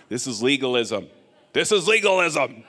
This 0.08 0.26
is 0.26 0.42
legalism. 0.42 1.08
This 1.52 1.72
is 1.72 1.88
legalism. 1.88 2.64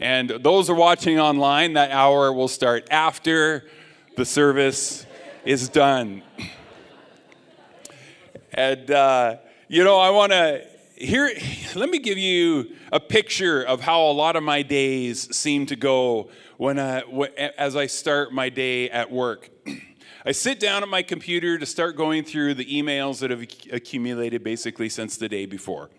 And 0.00 0.28
those 0.28 0.68
are 0.68 0.74
watching 0.74 1.18
online, 1.18 1.74
that 1.74 1.90
hour 1.92 2.32
will 2.32 2.48
start 2.48 2.88
after 2.90 3.68
the 4.16 4.24
service 4.24 5.06
is 5.44 5.68
done. 5.68 6.22
And, 8.52 8.90
uh, 8.90 9.36
you 9.68 9.84
know, 9.84 9.98
I 9.98 10.10
want 10.10 10.32
to 10.32 10.66
here, 10.96 11.30
let 11.74 11.88
me 11.88 11.98
give 11.98 12.18
you 12.18 12.76
a 12.92 13.00
picture 13.00 13.62
of 13.62 13.80
how 13.80 14.02
a 14.02 14.12
lot 14.12 14.36
of 14.36 14.42
my 14.42 14.62
days 14.62 15.34
seem 15.36 15.66
to 15.66 15.76
go 15.76 16.30
when 16.56 16.78
I, 16.78 17.00
as 17.58 17.74
I 17.74 17.86
start 17.86 18.32
my 18.32 18.48
day 18.48 18.88
at 18.90 19.10
work. 19.10 19.50
I 20.26 20.32
sit 20.32 20.58
down 20.58 20.82
at 20.82 20.88
my 20.88 21.02
computer 21.02 21.58
to 21.58 21.66
start 21.66 21.96
going 21.96 22.24
through 22.24 22.54
the 22.54 22.64
emails 22.64 23.18
that 23.20 23.30
have 23.30 23.42
accumulated 23.72 24.42
basically 24.42 24.88
since 24.88 25.16
the 25.16 25.28
day 25.28 25.46
before. 25.46 25.90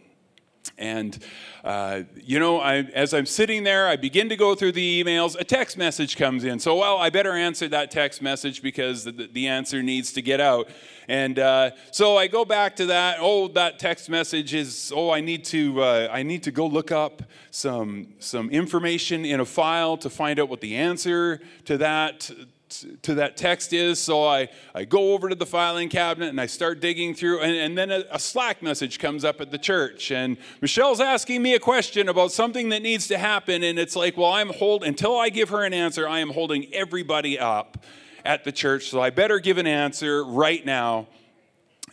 And, 0.77 1.17
uh, 1.63 2.01
you 2.15 2.39
know, 2.39 2.59
I, 2.59 2.77
as 2.93 3.13
I'm 3.13 3.25
sitting 3.25 3.63
there, 3.63 3.87
I 3.87 3.95
begin 3.95 4.29
to 4.29 4.35
go 4.35 4.55
through 4.55 4.73
the 4.73 5.03
emails. 5.03 5.39
A 5.39 5.43
text 5.43 5.77
message 5.77 6.17
comes 6.17 6.43
in. 6.43 6.59
So, 6.59 6.75
well, 6.75 6.97
I 6.97 7.09
better 7.09 7.33
answer 7.33 7.67
that 7.69 7.91
text 7.91 8.21
message 8.21 8.61
because 8.61 9.03
the, 9.03 9.29
the 9.31 9.47
answer 9.47 9.81
needs 9.81 10.11
to 10.13 10.21
get 10.21 10.41
out. 10.41 10.69
And 11.07 11.37
uh, 11.37 11.71
so 11.91 12.17
I 12.17 12.27
go 12.27 12.45
back 12.45 12.75
to 12.77 12.87
that. 12.87 13.17
Oh, 13.19 13.47
that 13.49 13.79
text 13.79 14.09
message 14.09 14.53
is. 14.53 14.91
Oh, 14.95 15.11
I 15.11 15.21
need 15.21 15.45
to. 15.45 15.81
Uh, 15.81 16.09
I 16.11 16.23
need 16.23 16.43
to 16.43 16.51
go 16.51 16.65
look 16.65 16.91
up 16.91 17.21
some 17.51 18.07
some 18.19 18.49
information 18.49 19.23
in 19.23 19.39
a 19.39 19.45
file 19.45 19.97
to 19.97 20.09
find 20.09 20.39
out 20.39 20.49
what 20.49 20.61
the 20.61 20.75
answer 20.75 21.41
to 21.65 21.77
that 21.77 22.31
to 22.69 23.15
that 23.15 23.37
text 23.37 23.73
is. 23.73 23.99
So 23.99 24.25
I, 24.25 24.49
I 24.73 24.85
go 24.85 25.13
over 25.13 25.29
to 25.29 25.35
the 25.35 25.45
filing 25.45 25.89
cabinet 25.89 26.29
and 26.29 26.41
I 26.41 26.45
start 26.45 26.79
digging 26.79 27.13
through, 27.13 27.41
and, 27.41 27.55
and 27.55 27.77
then 27.77 27.91
a, 27.91 28.03
a, 28.11 28.19
Slack 28.19 28.61
message 28.61 28.99
comes 28.99 29.23
up 29.23 29.39
at 29.41 29.51
the 29.51 29.57
church. 29.57 30.11
And 30.11 30.37
Michelle's 30.61 30.99
asking 30.99 31.41
me 31.41 31.53
a 31.53 31.59
question 31.59 32.09
about 32.09 32.31
something 32.31 32.69
that 32.69 32.81
needs 32.81 33.07
to 33.09 33.17
happen. 33.17 33.63
And 33.63 33.77
it's 33.77 33.95
like, 33.95 34.17
well, 34.17 34.31
I'm 34.31 34.49
hold 34.49 34.83
until 34.83 35.17
I 35.17 35.29
give 35.29 35.49
her 35.49 35.63
an 35.63 35.73
answer, 35.73 36.07
I 36.07 36.19
am 36.19 36.31
holding 36.31 36.73
everybody 36.73 37.37
up 37.39 37.83
at 38.23 38.43
the 38.43 38.51
church. 38.51 38.89
So 38.89 39.01
I 39.01 39.11
better 39.11 39.39
give 39.39 39.57
an 39.57 39.67
answer 39.67 40.23
right 40.23 40.65
now 40.65 41.07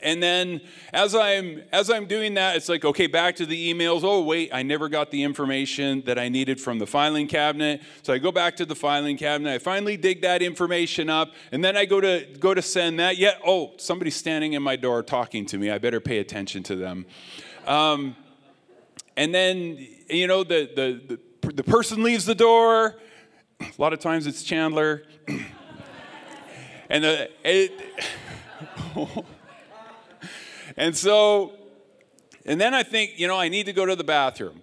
and 0.02 0.22
then 0.22 0.60
as 0.92 1.14
I'm 1.14 1.62
as 1.72 1.90
I'm 1.90 2.06
doing 2.06 2.34
that, 2.34 2.56
it's 2.56 2.68
like, 2.68 2.84
okay, 2.84 3.06
back 3.06 3.36
to 3.36 3.46
the 3.46 3.72
emails. 3.72 4.02
Oh, 4.02 4.22
wait, 4.22 4.50
I 4.52 4.62
never 4.62 4.88
got 4.88 5.10
the 5.10 5.22
information 5.22 6.02
that 6.06 6.18
I 6.18 6.28
needed 6.28 6.60
from 6.60 6.78
the 6.78 6.86
filing 6.86 7.26
cabinet. 7.26 7.82
So 8.02 8.12
I 8.12 8.18
go 8.18 8.32
back 8.32 8.56
to 8.56 8.64
the 8.64 8.74
filing 8.74 9.16
cabinet. 9.16 9.52
I 9.52 9.58
finally 9.58 9.96
dig 9.96 10.22
that 10.22 10.42
information 10.42 11.08
up, 11.08 11.32
and 11.50 11.64
then 11.64 11.76
I 11.76 11.84
go 11.84 12.00
to 12.00 12.26
go 12.38 12.54
to 12.54 12.62
send 12.62 12.98
that. 13.00 13.16
Yet, 13.16 13.38
yeah, 13.40 13.46
oh, 13.46 13.72
somebody's 13.78 14.16
standing 14.16 14.52
in 14.54 14.62
my 14.62 14.76
door 14.76 15.02
talking 15.02 15.46
to 15.46 15.58
me. 15.58 15.70
I 15.70 15.78
better 15.78 16.00
pay 16.00 16.18
attention 16.18 16.62
to 16.64 16.76
them. 16.76 17.06
Um, 17.66 18.16
and 19.16 19.34
then 19.34 19.86
you 20.08 20.26
know 20.26 20.44
the, 20.44 20.70
the 20.74 21.18
the 21.42 21.52
the 21.52 21.64
person 21.64 22.02
leaves 22.02 22.24
the 22.24 22.34
door. 22.34 22.96
A 23.60 23.66
lot 23.78 23.92
of 23.92 24.00
times 24.00 24.26
it's 24.26 24.42
Chandler. 24.42 25.04
and 26.88 27.04
the, 27.04 27.30
it, 27.44 27.72
and 30.76 30.96
so, 30.96 31.52
and 32.44 32.60
then 32.60 32.74
I 32.74 32.82
think, 32.82 33.18
you 33.18 33.26
know, 33.26 33.36
I 33.36 33.48
need 33.48 33.66
to 33.66 33.72
go 33.72 33.86
to 33.86 33.96
the 33.96 34.04
bathroom. 34.04 34.62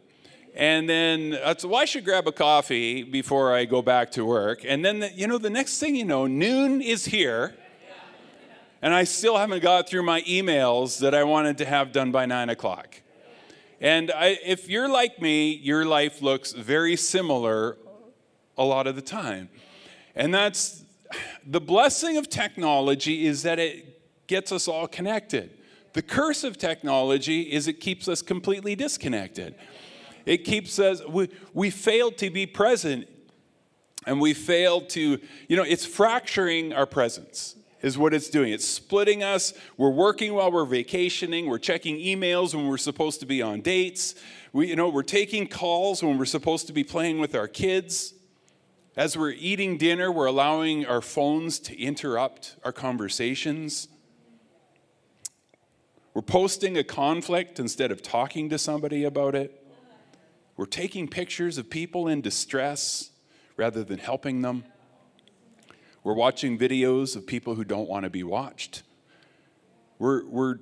And 0.56 0.90
then 0.90 1.38
I 1.46 1.56
said, 1.56 1.70
well, 1.70 1.80
I 1.80 1.86
should 1.86 2.04
grab 2.04 2.28
a 2.28 2.32
coffee 2.32 3.04
before 3.04 3.54
I 3.54 3.66
go 3.66 3.82
back 3.82 4.12
to 4.12 4.26
work. 4.26 4.62
And 4.68 4.84
then, 4.84 5.00
the, 5.00 5.12
you 5.14 5.28
know, 5.28 5.38
the 5.38 5.50
next 5.50 5.80
thing 5.80 5.96
you 5.96 6.06
know, 6.06 6.28
noon 6.28 6.82
is 6.82 7.06
here. 7.06 7.56
And 8.82 8.94
I 8.94 9.04
still 9.04 9.38
haven't 9.38 9.62
got 9.62 9.90
through 9.90 10.04
my 10.04 10.22
emails 10.22 11.00
that 11.00 11.14
I 11.14 11.24
wanted 11.24 11.58
to 11.60 11.66
have 11.66 11.92
done 11.92 12.12
by 12.12 12.26
nine 12.26 12.50
o'clock. 12.50 13.02
And 13.82 14.12
I, 14.12 14.38
if 14.46 14.70
you're 14.70 14.90
like 14.90 15.22
me, 15.22 15.54
your 15.54 15.86
life 15.86 16.22
looks 16.22 16.52
very 16.52 16.96
similar 16.96 17.78
a 18.58 18.64
lot 18.64 18.88
of 18.88 18.96
the 18.96 19.02
time. 19.02 19.50
And 20.16 20.34
that's 20.34 20.84
the 21.46 21.62
blessing 21.62 22.18
of 22.18 22.30
technology 22.30 23.26
is 23.26 23.44
that 23.44 23.60
it 23.60 24.28
gets 24.28 24.52
us 24.52 24.68
all 24.68 24.88
connected. 24.88 25.59
The 25.94 26.02
curse 26.02 26.44
of 26.44 26.58
technology 26.58 27.42
is 27.42 27.68
it 27.68 27.80
keeps 27.80 28.08
us 28.08 28.22
completely 28.22 28.76
disconnected. 28.76 29.56
It 30.26 30.46
keeps 30.46 30.78
us, 30.80 31.02
we, 31.08 31.30
we 31.54 31.70
fail 31.70 32.12
to 32.12 32.30
be 32.30 32.46
present 32.46 33.08
and 34.06 34.22
we 34.22 34.34
fail 34.34 34.82
to, 34.82 35.20
you 35.48 35.58
know, 35.58 35.64
it's 35.64 35.86
fracturing 35.86 36.74
our 36.74 36.86
presence 36.86 37.56
is 37.82 37.98
what 37.98 38.14
it's 38.14 38.30
doing. 38.30 38.52
It's 38.52 38.68
splitting 38.68 39.24
us. 39.24 39.54
We're 39.78 39.90
working 39.90 40.34
while 40.34 40.52
we're 40.52 40.66
vacationing. 40.66 41.46
We're 41.48 41.60
checking 41.60 41.98
emails 41.98 42.54
when 42.54 42.68
we're 42.68 42.78
supposed 42.78 43.20
to 43.22 43.26
be 43.26 43.42
on 43.42 43.62
dates. 43.62 44.16
We, 44.52 44.68
you 44.68 44.76
know, 44.76 44.90
we're 44.90 45.04
taking 45.04 45.48
calls 45.48 46.04
when 46.04 46.18
we're 46.18 46.26
supposed 46.26 46.68
to 46.68 46.74
be 46.74 46.84
playing 46.84 47.20
with 47.20 47.36
our 47.36 47.48
kids. 47.48 48.14
As 48.98 49.16
we're 49.16 49.32
eating 49.32 49.78
dinner, 49.78 50.12
we're 50.12 50.26
allowing 50.26 50.86
our 50.86 51.02
phones 51.02 51.60
to 51.60 51.80
interrupt 51.80 52.58
our 52.66 52.74
conversations. 52.74 53.88
We're 56.20 56.24
posting 56.24 56.78
a 56.78 56.84
conflict 56.84 57.62
instead 57.62 57.92
of 57.92 58.02
talking 58.02 58.50
to 58.50 58.58
somebody 58.58 59.06
about 59.06 59.36
it. 59.36 59.66
We're 60.58 60.66
taking 60.66 61.08
pictures 61.08 61.58
of 61.58 61.70
people 61.70 62.10
in 62.10 62.20
distress 62.20 63.12
rather 63.56 63.86
than 63.86 64.00
helping 64.00 64.42
them. 64.42 64.66
We're 66.04 66.16
watching 66.16 66.60
videos 66.60 67.16
of 67.16 67.26
people 67.26 67.56
who 67.56 67.64
don't 67.64 67.88
want 67.88 68.04
to 68.04 68.10
be 68.10 68.24
watched. 68.24 68.84
We're, 69.98 70.26
we're 70.26 70.56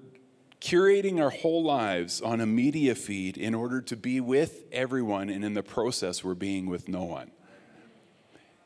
curating 0.62 1.20
our 1.20 1.32
whole 1.32 1.64
lives 1.64 2.22
on 2.22 2.40
a 2.40 2.46
media 2.46 2.94
feed 2.94 3.36
in 3.36 3.56
order 3.56 3.82
to 3.82 3.98
be 3.98 4.22
with 4.22 4.66
everyone, 4.72 5.28
and 5.28 5.44
in 5.44 5.56
the 5.56 5.64
process, 5.64 6.24
we're 6.24 6.36
being 6.36 6.68
with 6.68 6.88
no 6.88 7.04
one. 7.04 7.32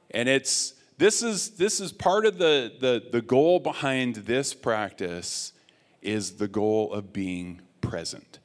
And 0.09 0.27
it's 0.27 0.73
this 0.97 1.23
is 1.23 1.51
this 1.51 1.79
is 1.79 1.93
part 1.93 2.25
of 2.25 2.37
the, 2.37 2.73
the, 2.81 3.01
the 3.09 3.21
goal 3.21 3.61
behind 3.61 4.15
this 4.15 4.53
practice 4.53 5.53
is 6.01 6.33
the 6.33 6.47
goal 6.47 6.91
of 6.91 7.13
being 7.13 7.61
present. 7.81 8.39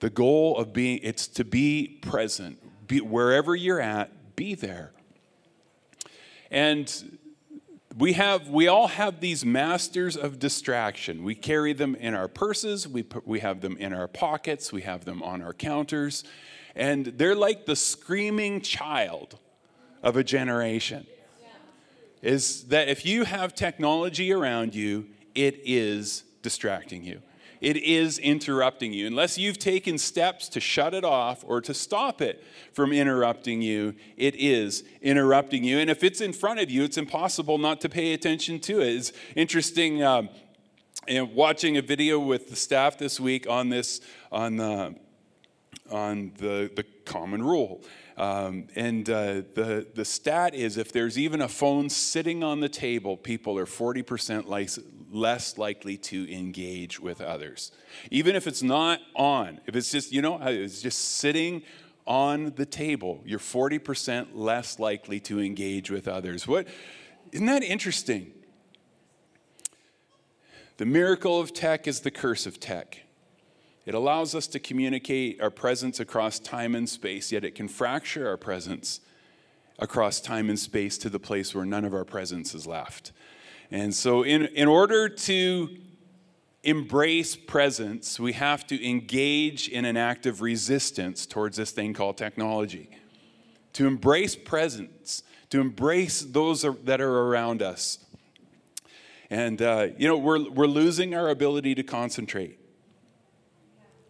The 0.00 0.10
goal 0.10 0.56
of 0.56 0.72
being, 0.72 1.00
it's 1.02 1.26
to 1.28 1.44
be 1.44 1.98
present. 2.02 2.58
Be, 2.88 3.00
wherever 3.00 3.54
you're 3.54 3.80
at, 3.80 4.36
be 4.36 4.54
there. 4.54 4.92
And 6.50 7.18
we 7.96 8.14
have 8.14 8.48
we 8.48 8.68
all 8.68 8.88
have 8.88 9.20
these 9.20 9.44
masters 9.44 10.16
of 10.16 10.38
distraction 10.38 11.24
we 11.24 11.34
carry 11.34 11.72
them 11.72 11.94
in 11.96 12.14
our 12.14 12.28
purses 12.28 12.88
we, 12.88 13.02
put, 13.02 13.26
we 13.26 13.40
have 13.40 13.60
them 13.60 13.76
in 13.76 13.92
our 13.92 14.08
pockets 14.08 14.72
we 14.72 14.82
have 14.82 15.04
them 15.04 15.22
on 15.22 15.42
our 15.42 15.52
counters 15.52 16.24
and 16.74 17.06
they're 17.06 17.34
like 17.34 17.66
the 17.66 17.76
screaming 17.76 18.60
child 18.60 19.38
of 20.02 20.16
a 20.16 20.24
generation 20.24 21.06
is 22.22 22.64
that 22.64 22.88
if 22.88 23.04
you 23.04 23.24
have 23.24 23.54
technology 23.54 24.32
around 24.32 24.74
you 24.74 25.06
it 25.34 25.60
is 25.64 26.24
distracting 26.42 27.04
you. 27.04 27.22
it 27.60 27.76
is 27.76 28.18
interrupting 28.18 28.92
you. 28.92 29.06
Unless 29.06 29.38
you've 29.38 29.58
taken 29.58 29.96
steps 29.96 30.48
to 30.48 30.58
shut 30.58 30.94
it 30.94 31.04
off 31.04 31.44
or 31.46 31.60
to 31.60 31.72
stop 31.72 32.20
it 32.20 32.44
from 32.72 32.92
interrupting 32.92 33.62
you, 33.62 33.94
it 34.16 34.34
is 34.34 34.82
interrupting 35.00 35.62
you. 35.62 35.78
And 35.78 35.88
if 35.88 36.02
it's 36.02 36.20
in 36.20 36.32
front 36.32 36.58
of 36.58 36.70
you, 36.70 36.82
it's 36.82 36.98
impossible 36.98 37.58
not 37.58 37.80
to 37.82 37.88
pay 37.88 38.14
attention 38.14 38.58
to 38.60 38.80
it. 38.80 38.88
It's 38.96 39.12
interesting. 39.36 40.02
Um, 40.02 40.28
and 41.08 41.34
watching 41.34 41.76
a 41.76 41.82
video 41.82 42.18
with 42.18 42.48
the 42.48 42.56
staff 42.56 42.98
this 42.98 43.18
week 43.18 43.48
on 43.48 43.68
this 43.68 44.00
on 44.30 44.56
the 44.56 44.94
on 45.90 46.32
the, 46.38 46.70
the 46.74 46.84
common 47.04 47.42
rule 47.42 47.82
um, 48.16 48.68
and 48.74 49.08
uh, 49.08 49.42
the, 49.54 49.86
the 49.94 50.04
stat 50.04 50.54
is 50.54 50.76
if 50.76 50.92
there's 50.92 51.18
even 51.18 51.40
a 51.40 51.48
phone 51.48 51.88
sitting 51.88 52.44
on 52.44 52.60
the 52.60 52.68
table, 52.68 53.16
people 53.16 53.58
are 53.58 53.66
40% 53.66 54.46
less, 54.46 54.78
less 55.12 55.58
likely 55.58 55.96
to 55.96 56.32
engage 56.32 56.98
with 56.98 57.20
others. 57.20 57.70
Even 58.10 58.34
if 58.34 58.46
it's 58.46 58.62
not 58.62 59.00
on, 59.14 59.60
if 59.66 59.76
it's 59.76 59.90
just, 59.90 60.12
you 60.12 60.22
know, 60.22 60.38
it's 60.42 60.80
just 60.80 61.16
sitting 61.16 61.62
on 62.06 62.52
the 62.56 62.66
table, 62.66 63.22
you're 63.24 63.38
40% 63.38 64.28
less 64.34 64.78
likely 64.78 65.20
to 65.20 65.40
engage 65.40 65.90
with 65.90 66.08
others. 66.08 66.48
What, 66.48 66.66
isn't 67.30 67.46
that 67.46 67.62
interesting? 67.62 68.32
The 70.78 70.86
miracle 70.86 71.38
of 71.38 71.52
tech 71.52 71.86
is 71.86 72.00
the 72.00 72.10
curse 72.10 72.46
of 72.46 72.58
tech. 72.58 73.02
It 73.84 73.94
allows 73.94 74.34
us 74.34 74.46
to 74.48 74.58
communicate 74.58 75.40
our 75.40 75.50
presence 75.50 76.00
across 76.00 76.38
time 76.38 76.74
and 76.74 76.88
space, 76.88 77.32
yet 77.32 77.44
it 77.44 77.54
can 77.54 77.68
fracture 77.68 78.28
our 78.28 78.36
presence 78.36 79.00
across 79.78 80.20
time 80.20 80.48
and 80.48 80.58
space 80.58 80.96
to 80.98 81.10
the 81.10 81.18
place 81.18 81.54
where 81.54 81.64
none 81.64 81.84
of 81.84 81.94
our 81.94 82.04
presence 82.04 82.54
is 82.54 82.66
left. 82.66 83.12
And 83.72 83.94
so, 83.94 84.22
in, 84.22 84.44
in 84.46 84.68
order 84.68 85.08
to 85.08 85.76
embrace 86.62 87.34
presence, 87.34 88.20
we 88.20 88.34
have 88.34 88.66
to 88.66 88.86
engage 88.86 89.66
in 89.66 89.86
an 89.86 89.96
act 89.96 90.26
of 90.26 90.42
resistance 90.42 91.24
towards 91.24 91.56
this 91.56 91.70
thing 91.70 91.94
called 91.94 92.18
technology. 92.18 92.90
To 93.74 93.86
embrace 93.86 94.36
presence, 94.36 95.22
to 95.48 95.58
embrace 95.58 96.20
those 96.20 96.66
that 96.84 97.00
are 97.00 97.20
around 97.20 97.62
us. 97.62 97.98
And, 99.30 99.62
uh, 99.62 99.88
you 99.96 100.06
know, 100.06 100.18
we're, 100.18 100.50
we're 100.50 100.66
losing 100.66 101.14
our 101.14 101.30
ability 101.30 101.74
to 101.76 101.82
concentrate. 101.82 102.58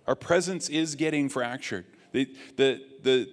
Our 0.09 0.17
presence 0.17 0.69
is 0.69 0.97
getting 0.97 1.29
fractured. 1.29 1.87
The, 2.11 2.29
the, 2.57 2.85
the, 3.05 3.31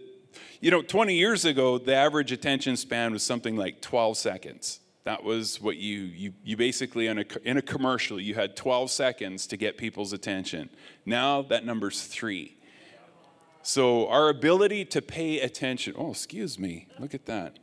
you 0.62 0.70
know, 0.70 0.84
20 0.84 1.16
years 1.16 1.44
ago, 1.44 1.80
the 1.80 1.96
average 1.96 2.32
attention 2.32 2.78
span 2.78 3.14
was 3.14 3.24
something 3.24 3.56
like 3.56 3.82
12 3.82 4.16
seconds. 4.16 4.80
That 5.06 5.24
was 5.24 5.62
what 5.62 5.78
you, 5.78 6.00
you, 6.00 6.34
you 6.44 6.58
basically, 6.58 7.08
in 7.08 7.20
a, 7.20 7.26
in 7.44 7.58
a 7.58 7.62
commercial, 7.62 8.20
you 8.20 8.36
had 8.36 8.56
12 8.56 8.92
seconds 8.92 9.48
to 9.48 9.58
get 9.58 9.78
people's 9.78 10.14
attention. 10.14 10.70
Now 11.06 11.42
that 11.44 11.66
number's 11.66 12.04
three. 12.04 12.58
So 13.62 14.08
our 14.08 14.30
ability 14.30 14.86
to 14.86 15.02
pay 15.02 15.40
attention, 15.40 15.94
oh, 15.98 16.12
excuse 16.12 16.60
me, 16.60 16.88
look 16.98 17.14
at 17.14 17.26
that. 17.26 17.60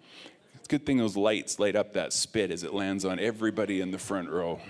It's 0.55 0.67
a 0.67 0.69
good 0.69 0.87
thing 0.87 0.99
those 0.99 1.17
lights 1.17 1.59
light 1.59 1.77
up 1.77 1.93
that 1.93 2.13
spit 2.13 2.51
as 2.51 2.63
it 2.63 2.75
lands 2.75 3.05
on 3.05 3.19
everybody 3.19 3.81
in 3.81 3.91
the 3.91 3.99
front 3.99 4.29
row. 4.29 4.61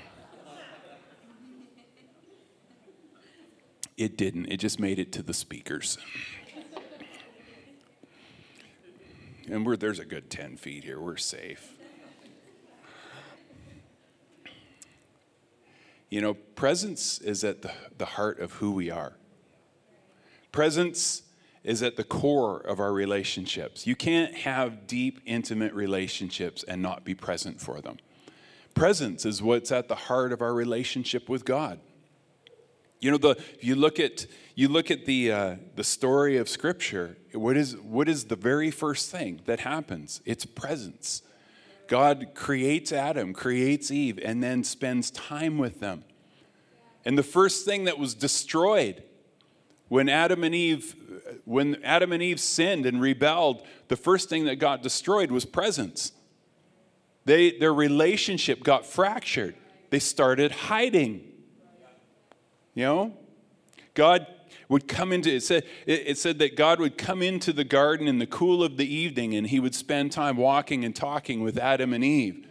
It 3.97 4.19
didn't, 4.19 4.47
it 4.47 4.59
just 4.59 4.79
made 4.79 4.99
it 4.99 5.11
to 5.13 5.23
the 5.23 5.33
speakers. 5.33 5.97
and 9.49 9.65
we're, 9.65 9.77
there's 9.77 9.99
a 9.99 10.05
good 10.05 10.29
10 10.29 10.59
feet 10.59 10.85
here, 10.85 11.01
we're 11.01 11.17
safe. 11.17 11.76
You 16.17 16.23
know, 16.23 16.33
presence 16.33 17.19
is 17.19 17.45
at 17.45 17.61
the, 17.61 17.71
the 17.99 18.07
heart 18.07 18.41
of 18.41 18.53
who 18.53 18.73
we 18.73 18.91
are. 18.91 19.19
Presence 20.51 21.25
is 21.63 21.83
at 21.83 21.97
the 21.97 22.05
core 22.05 22.59
of 22.59 22.81
our 22.81 22.95
relationships. 22.95 23.87
You 23.87 23.97
can't 23.97 24.35
have 24.35 24.87
deep, 24.87 25.21
intimate 25.27 25.75
relationships 25.75 26.65
and 26.67 26.81
not 26.81 27.05
be 27.05 27.15
present 27.15 27.61
for 27.61 27.83
them. 27.83 27.99
Presence 28.73 29.27
is 29.27 29.43
what's 29.43 29.71
at 29.71 29.89
the 29.89 29.95
heart 29.95 30.33
of 30.33 30.41
our 30.41 30.55
relationship 30.55 31.29
with 31.29 31.45
God. 31.45 31.81
You 32.99 33.11
know, 33.11 33.19
the, 33.19 33.37
you 33.61 33.75
look 33.75 34.01
at, 34.01 34.25
you 34.55 34.69
look 34.69 34.91
at 34.91 35.05
the, 35.05 35.31
uh, 35.31 35.57
the 35.75 35.85
story 35.85 36.39
of 36.39 36.49
Scripture, 36.49 37.19
what 37.35 37.59
is, 37.59 37.77
what 37.77 38.09
is 38.09 38.25
the 38.25 38.37
very 38.37 38.71
first 38.71 39.11
thing 39.11 39.43
that 39.45 39.61
happens? 39.61 40.23
It's 40.25 40.47
presence. 40.47 41.21
God 41.89 42.29
creates 42.35 42.93
Adam, 42.93 43.33
creates 43.33 43.91
Eve, 43.91 44.19
and 44.23 44.43
then 44.43 44.65
spends 44.65 45.11
time 45.11 45.59
with 45.59 45.81
them. 45.81 46.05
And 47.05 47.17
the 47.17 47.23
first 47.23 47.65
thing 47.65 47.85
that 47.85 47.99
was 47.99 48.15
destroyed 48.15 49.03
when 49.89 50.09
Adam 50.09 50.43
and 50.43 50.55
Eve 50.55 50.95
when 51.45 51.83
Adam 51.85 52.13
and 52.13 52.23
Eve 52.23 52.41
sinned 52.41 52.87
and 52.87 53.01
rebelled, 53.01 53.63
the 53.89 53.97
first 53.97 54.29
thing 54.29 54.45
that 54.47 54.57
got 54.57 54.83
destroyed 54.83 55.31
was 55.31 55.45
presence. 55.45 56.13
They, 57.25 57.59
their 57.59 57.75
relationship 57.75 58.63
got 58.63 58.87
fractured. 58.87 59.55
They 59.91 59.99
started 59.99 60.53
hiding. 60.53 61.33
You 62.75 62.85
know? 62.85 63.15
God 63.95 64.27
would 64.69 64.89
come 64.89 65.13
into 65.13 65.33
it 65.33 65.43
said 65.43 65.65
it 65.87 66.19
said 66.19 66.39
that 66.39 66.57
God 66.57 66.81
would 66.81 66.99
come 66.99 67.23
into 67.23 67.53
the 67.53 67.65
garden 67.65 68.09
in 68.09 68.19
the 68.19 68.27
cool 68.27 68.63
of 68.65 68.77
the 68.77 68.93
evening 68.93 69.35
and 69.35 69.47
he 69.47 69.61
would 69.61 69.75
spend 69.75 70.13
time 70.13 70.37
walking 70.37 70.85
and 70.85 70.95
talking 70.95 71.41
with 71.41 71.57
Adam 71.57 71.93
and 71.93 72.03
Eve. 72.03 72.47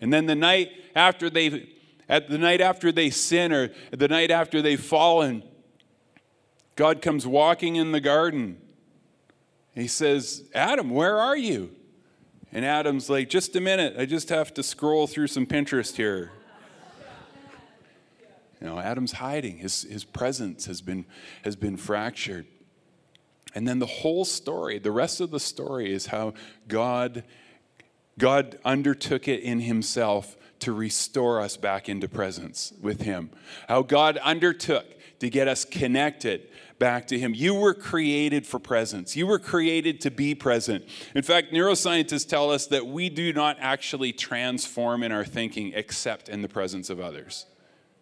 And 0.00 0.12
then 0.12 0.26
the 0.26 0.34
night 0.34 0.70
after 0.94 1.28
they 1.28 1.68
at 2.08 2.28
the 2.28 2.38
night 2.38 2.60
after 2.60 2.90
they 2.90 3.10
sin 3.10 3.52
or 3.52 3.70
the 3.90 4.08
night 4.08 4.30
after 4.30 4.62
they've 4.62 4.82
fallen, 4.82 5.42
God 6.76 7.02
comes 7.02 7.26
walking 7.26 7.76
in 7.76 7.92
the 7.92 8.00
garden. 8.00 8.60
He 9.74 9.86
says, 9.86 10.48
Adam, 10.54 10.90
where 10.90 11.18
are 11.18 11.36
you? 11.36 11.70
And 12.52 12.64
Adam's 12.64 13.08
like, 13.08 13.28
just 13.28 13.54
a 13.54 13.60
minute, 13.60 13.94
I 13.96 14.06
just 14.06 14.28
have 14.30 14.52
to 14.54 14.62
scroll 14.62 15.06
through 15.06 15.28
some 15.28 15.46
Pinterest 15.46 15.94
here. 15.94 16.32
You 18.60 18.66
know, 18.66 18.78
Adam's 18.78 19.12
hiding. 19.12 19.58
His, 19.58 19.82
his 19.82 20.04
presence 20.04 20.66
has 20.66 20.80
been, 20.80 21.06
has 21.44 21.56
been 21.56 21.76
fractured. 21.76 22.46
And 23.54 23.66
then 23.66 23.78
the 23.78 23.86
whole 23.86 24.24
story, 24.24 24.78
the 24.78 24.92
rest 24.92 25.20
of 25.20 25.30
the 25.30 25.40
story 25.40 25.92
is 25.92 26.06
how 26.06 26.34
God, 26.68 27.24
God 28.18 28.58
undertook 28.64 29.26
it 29.28 29.40
in 29.40 29.60
himself 29.60 30.36
to 30.60 30.72
restore 30.72 31.40
us 31.40 31.56
back 31.56 31.88
into 31.88 32.06
presence 32.06 32.72
with 32.80 33.02
him. 33.02 33.30
How 33.66 33.82
God 33.82 34.18
undertook 34.18 34.86
to 35.20 35.30
get 35.30 35.48
us 35.48 35.64
connected 35.64 36.48
back 36.78 37.06
to 37.08 37.18
Him. 37.18 37.34
You 37.34 37.54
were 37.54 37.74
created 37.74 38.46
for 38.46 38.58
presence. 38.58 39.14
You 39.14 39.26
were 39.26 39.38
created 39.38 40.00
to 40.00 40.10
be 40.10 40.34
present. 40.34 40.84
In 41.14 41.22
fact, 41.22 41.52
neuroscientists 41.52 42.26
tell 42.26 42.50
us 42.50 42.66
that 42.68 42.86
we 42.86 43.08
do 43.10 43.32
not 43.32 43.58
actually 43.60 44.12
transform 44.12 45.02
in 45.04 45.12
our 45.12 45.24
thinking 45.24 45.72
except 45.76 46.28
in 46.28 46.42
the 46.42 46.48
presence 46.48 46.90
of 46.90 46.98
others 46.98 47.46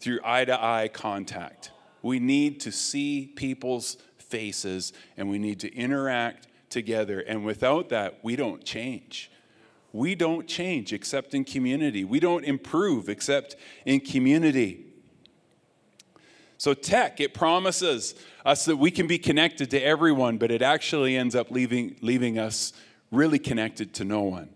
through 0.00 0.20
eye 0.24 0.44
to 0.44 0.62
eye 0.62 0.88
contact. 0.88 1.70
We 2.02 2.20
need 2.20 2.60
to 2.60 2.72
see 2.72 3.32
people's 3.34 3.96
faces 4.18 4.92
and 5.16 5.28
we 5.28 5.38
need 5.38 5.60
to 5.60 5.74
interact 5.74 6.48
together. 6.70 7.20
And 7.20 7.44
without 7.44 7.88
that, 7.88 8.18
we 8.22 8.36
don't 8.36 8.62
change. 8.64 9.30
We 9.92 10.14
don't 10.14 10.46
change 10.46 10.92
except 10.92 11.34
in 11.34 11.44
community. 11.44 12.04
We 12.04 12.20
don't 12.20 12.44
improve 12.44 13.08
except 13.08 13.56
in 13.84 14.00
community. 14.00 14.84
So, 16.58 16.74
tech, 16.74 17.20
it 17.20 17.34
promises 17.34 18.16
us 18.44 18.64
that 18.64 18.76
we 18.76 18.90
can 18.90 19.06
be 19.06 19.18
connected 19.18 19.70
to 19.70 19.80
everyone, 19.80 20.38
but 20.38 20.50
it 20.50 20.60
actually 20.60 21.16
ends 21.16 21.36
up 21.36 21.50
leaving, 21.50 21.96
leaving 22.00 22.38
us 22.38 22.72
really 23.12 23.38
connected 23.38 23.94
to 23.94 24.04
no 24.04 24.22
one. 24.22 24.50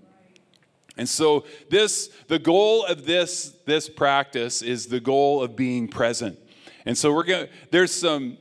And 0.96 1.08
so 1.08 1.44
this 1.70 2.08
the 2.28 2.38
goal 2.38 2.84
of 2.84 3.06
this 3.06 3.54
this 3.64 3.88
practice 3.88 4.62
is 4.62 4.86
the 4.86 5.00
goal 5.00 5.42
of 5.42 5.56
being 5.56 5.88
present. 5.88 6.38
And 6.84 6.96
so 6.96 7.12
we're 7.12 7.24
going 7.24 7.48
there's 7.70 7.92
some 7.92 8.38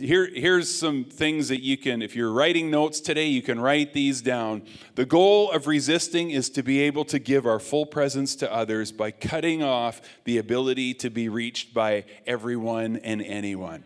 here, 0.00 0.28
here's 0.32 0.74
some 0.74 1.04
things 1.04 1.48
that 1.48 1.62
you 1.62 1.76
can, 1.76 2.02
if 2.02 2.16
you're 2.16 2.32
writing 2.32 2.70
notes 2.70 3.00
today, 3.00 3.26
you 3.26 3.42
can 3.42 3.60
write 3.60 3.92
these 3.92 4.22
down. 4.22 4.62
The 4.94 5.04
goal 5.04 5.50
of 5.50 5.66
resisting 5.66 6.30
is 6.30 6.50
to 6.50 6.62
be 6.62 6.80
able 6.80 7.04
to 7.06 7.18
give 7.18 7.46
our 7.46 7.58
full 7.58 7.86
presence 7.86 8.34
to 8.36 8.52
others 8.52 8.92
by 8.92 9.10
cutting 9.10 9.62
off 9.62 10.00
the 10.24 10.38
ability 10.38 10.94
to 10.94 11.10
be 11.10 11.28
reached 11.28 11.74
by 11.74 12.04
everyone 12.26 12.96
and 12.96 13.22
anyone. 13.22 13.84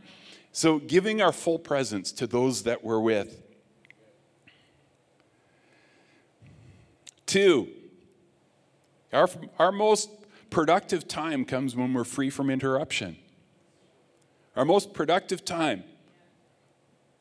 So, 0.52 0.78
giving 0.78 1.20
our 1.20 1.32
full 1.32 1.58
presence 1.58 2.12
to 2.12 2.26
those 2.26 2.62
that 2.62 2.84
we're 2.84 3.00
with. 3.00 3.42
Two, 7.26 7.68
our, 9.14 9.28
our 9.58 9.72
most 9.72 10.10
productive 10.50 11.08
time 11.08 11.44
comes 11.44 11.74
when 11.74 11.94
we're 11.94 12.04
free 12.04 12.30
from 12.30 12.50
interruption. 12.50 13.16
Our 14.56 14.64
most 14.64 14.92
productive 14.92 15.44
time. 15.44 15.84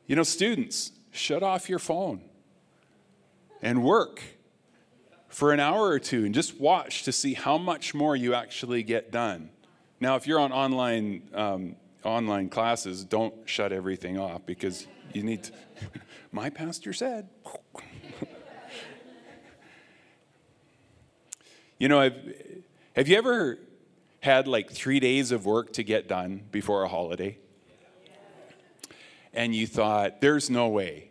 You 0.06 0.16
know, 0.16 0.24
students, 0.24 0.92
shut 1.12 1.44
off 1.44 1.70
your 1.70 1.80
phone 1.80 2.22
and 3.62 3.84
work 3.84 4.22
for 5.30 5.52
an 5.52 5.60
hour 5.60 5.88
or 5.88 6.00
two 6.00 6.26
and 6.26 6.36
just 6.36 6.60
watch 6.60 7.04
to 7.04 7.12
see 7.12 7.34
how 7.34 7.58
much 7.58 7.94
more 7.94 8.16
you 8.16 8.34
actually 8.34 8.84
get 8.84 9.12
done. 9.12 9.50
Now, 10.00 10.16
if 10.16 10.28
you're 10.28 10.40
on 10.40 10.52
online, 10.52 11.24
um, 11.34 11.76
online 12.04 12.50
classes, 12.50 13.06
don't 13.06 13.34
shut 13.46 13.72
everything 13.72 14.20
off 14.20 14.46
because 14.46 14.86
you 15.14 15.24
need 15.24 15.46
to. 15.46 15.54
My 16.32 16.50
pastor 16.50 16.94
said. 16.94 17.30
You 21.78 21.88
know, 21.88 22.02
have, 22.02 22.18
have 22.96 23.08
you 23.08 23.18
ever 23.18 23.60
had 24.22 24.48
like 24.48 24.72
three 24.72 25.00
days 25.00 25.32
of 25.32 25.46
work 25.46 25.74
to 25.74 25.84
get 25.84 26.08
done 26.08 26.44
before 26.52 26.84
a 26.84 26.88
holiday? 26.88 27.38
And 29.34 29.56
you 29.56 29.66
thought, 29.66 30.22
there's 30.22 30.50
no 30.50 30.70
way. 30.70 31.10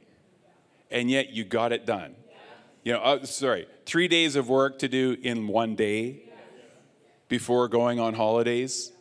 And 0.91 1.11
yet 1.11 1.31
you 1.31 1.45
got 1.45 1.73
it 1.73 1.87
done. 1.87 2.15
You 2.85 2.95
know, 2.95 3.01
uh, 3.01 3.25
sorry, 3.25 3.67
three 3.87 4.09
days 4.09 4.37
of 4.37 4.49
work 4.49 4.79
to 4.81 4.89
do 4.89 5.17
in 5.23 5.47
one 5.47 5.75
day 5.75 6.23
before 7.29 7.69
going 7.69 7.99
on 7.99 8.15
holidays. 8.15 8.93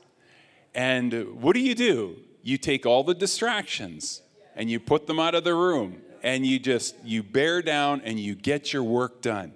And 0.73 1.41
what 1.41 1.53
do 1.53 1.59
you 1.59 1.75
do? 1.75 2.17
You 2.43 2.57
take 2.57 2.85
all 2.85 3.03
the 3.03 3.13
distractions 3.13 4.21
and 4.55 4.69
you 4.69 4.79
put 4.79 5.07
them 5.07 5.19
out 5.19 5.35
of 5.35 5.43
the 5.43 5.53
room 5.53 6.01
and 6.23 6.45
you 6.45 6.59
just 6.59 6.95
you 7.03 7.23
bear 7.23 7.61
down 7.61 8.01
and 8.03 8.19
you 8.19 8.35
get 8.35 8.73
your 8.73 8.83
work 8.83 9.21
done. 9.21 9.53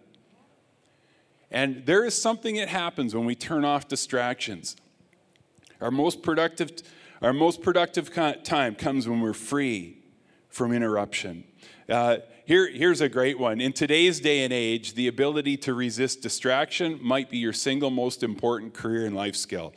And 1.52 1.86
there 1.86 2.04
is 2.06 2.20
something 2.20 2.56
that 2.56 2.70
happens 2.70 3.16
when 3.16 3.26
we 3.26 3.36
turn 3.36 3.64
off 3.64 3.88
distractions. 3.88 4.76
Our 5.82 5.92
most 5.92 6.22
productive 6.22 6.72
our 7.22 7.34
most 7.34 7.62
productive 7.62 8.14
time 8.14 8.76
comes 8.76 9.08
when 9.08 9.22
we're 9.22 9.34
free 9.34 9.98
from 10.50 10.72
interruption. 10.72 11.44
Uh, 11.90 12.18
here, 12.46 12.70
here's 12.70 13.02
a 13.02 13.10
great 13.10 13.40
one. 13.40 13.60
In 13.60 13.74
today's 13.74 14.20
day 14.20 14.44
and 14.44 14.54
age, 14.54 14.94
the 14.94 15.08
ability 15.08 15.58
to 15.58 15.74
resist 15.74 16.22
distraction 16.22 17.00
might 17.02 17.32
be 17.32 17.38
your 17.38 17.54
single 17.54 17.90
most 17.90 18.22
important 18.22 18.74
career 18.74 19.08
and 19.08 19.16
life 19.16 19.36
skill. 19.36 19.74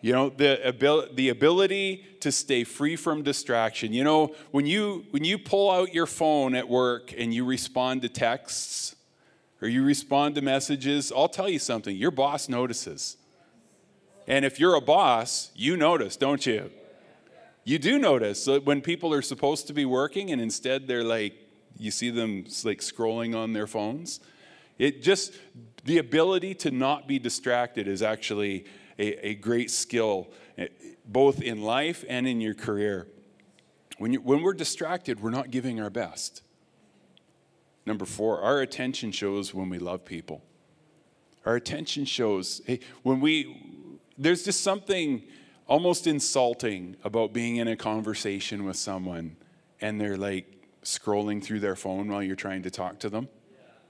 You 0.00 0.12
know, 0.12 0.30
the, 0.30 0.66
abil- 0.66 1.14
the 1.14 1.28
ability 1.28 2.04
to 2.20 2.32
stay 2.32 2.64
free 2.64 2.96
from 2.96 3.22
distraction. 3.22 3.92
You 3.92 4.02
know, 4.02 4.34
when 4.50 4.66
you, 4.66 5.04
when 5.10 5.22
you 5.22 5.38
pull 5.38 5.70
out 5.70 5.94
your 5.94 6.06
phone 6.06 6.56
at 6.56 6.68
work 6.68 7.14
and 7.16 7.32
you 7.32 7.44
respond 7.44 8.02
to 8.02 8.08
texts 8.08 8.95
or 9.62 9.68
you 9.68 9.82
respond 9.82 10.34
to 10.34 10.42
messages, 10.42 11.12
I'll 11.14 11.28
tell 11.28 11.48
you 11.48 11.58
something 11.58 11.96
your 11.96 12.10
boss 12.10 12.48
notices. 12.48 13.16
And 14.26 14.44
if 14.44 14.58
you're 14.58 14.74
a 14.74 14.80
boss, 14.80 15.50
you 15.54 15.76
notice, 15.76 16.16
don't 16.16 16.44
you? 16.44 16.70
You 17.64 17.78
do 17.78 17.98
notice 17.98 18.46
when 18.64 18.80
people 18.80 19.12
are 19.12 19.22
supposed 19.22 19.66
to 19.68 19.72
be 19.72 19.84
working 19.84 20.30
and 20.30 20.40
instead 20.40 20.86
they're 20.86 21.04
like, 21.04 21.34
you 21.78 21.90
see 21.90 22.10
them 22.10 22.44
like 22.64 22.78
scrolling 22.80 23.36
on 23.36 23.52
their 23.52 23.66
phones. 23.66 24.20
It 24.78 25.02
just, 25.02 25.34
the 25.84 25.98
ability 25.98 26.54
to 26.56 26.70
not 26.70 27.08
be 27.08 27.18
distracted 27.18 27.88
is 27.88 28.02
actually 28.02 28.66
a, 28.98 29.28
a 29.28 29.34
great 29.34 29.70
skill, 29.70 30.28
eh, 30.58 30.68
both 31.06 31.40
in 31.42 31.62
life 31.62 32.04
and 32.08 32.26
in 32.26 32.40
your 32.40 32.54
career. 32.54 33.08
When, 33.98 34.12
you, 34.12 34.20
when 34.20 34.42
we're 34.42 34.54
distracted, 34.54 35.20
we're 35.20 35.30
not 35.30 35.50
giving 35.50 35.80
our 35.80 35.90
best. 35.90 36.42
Number 37.86 38.04
four, 38.04 38.40
our 38.40 38.60
attention 38.60 39.12
shows 39.12 39.54
when 39.54 39.70
we 39.70 39.78
love 39.78 40.04
people. 40.04 40.42
Our 41.44 41.54
attention 41.54 42.04
shows 42.04 42.60
hey, 42.66 42.80
when 43.04 43.20
we, 43.20 44.00
there's 44.18 44.44
just 44.44 44.62
something 44.62 45.22
almost 45.68 46.08
insulting 46.08 46.96
about 47.04 47.32
being 47.32 47.56
in 47.56 47.68
a 47.68 47.76
conversation 47.76 48.64
with 48.64 48.76
someone 48.76 49.36
and 49.80 50.00
they're 50.00 50.16
like 50.16 50.46
scrolling 50.82 51.42
through 51.42 51.60
their 51.60 51.76
phone 51.76 52.08
while 52.08 52.22
you're 52.22 52.36
trying 52.36 52.62
to 52.62 52.70
talk 52.70 52.98
to 53.00 53.08
them. 53.08 53.28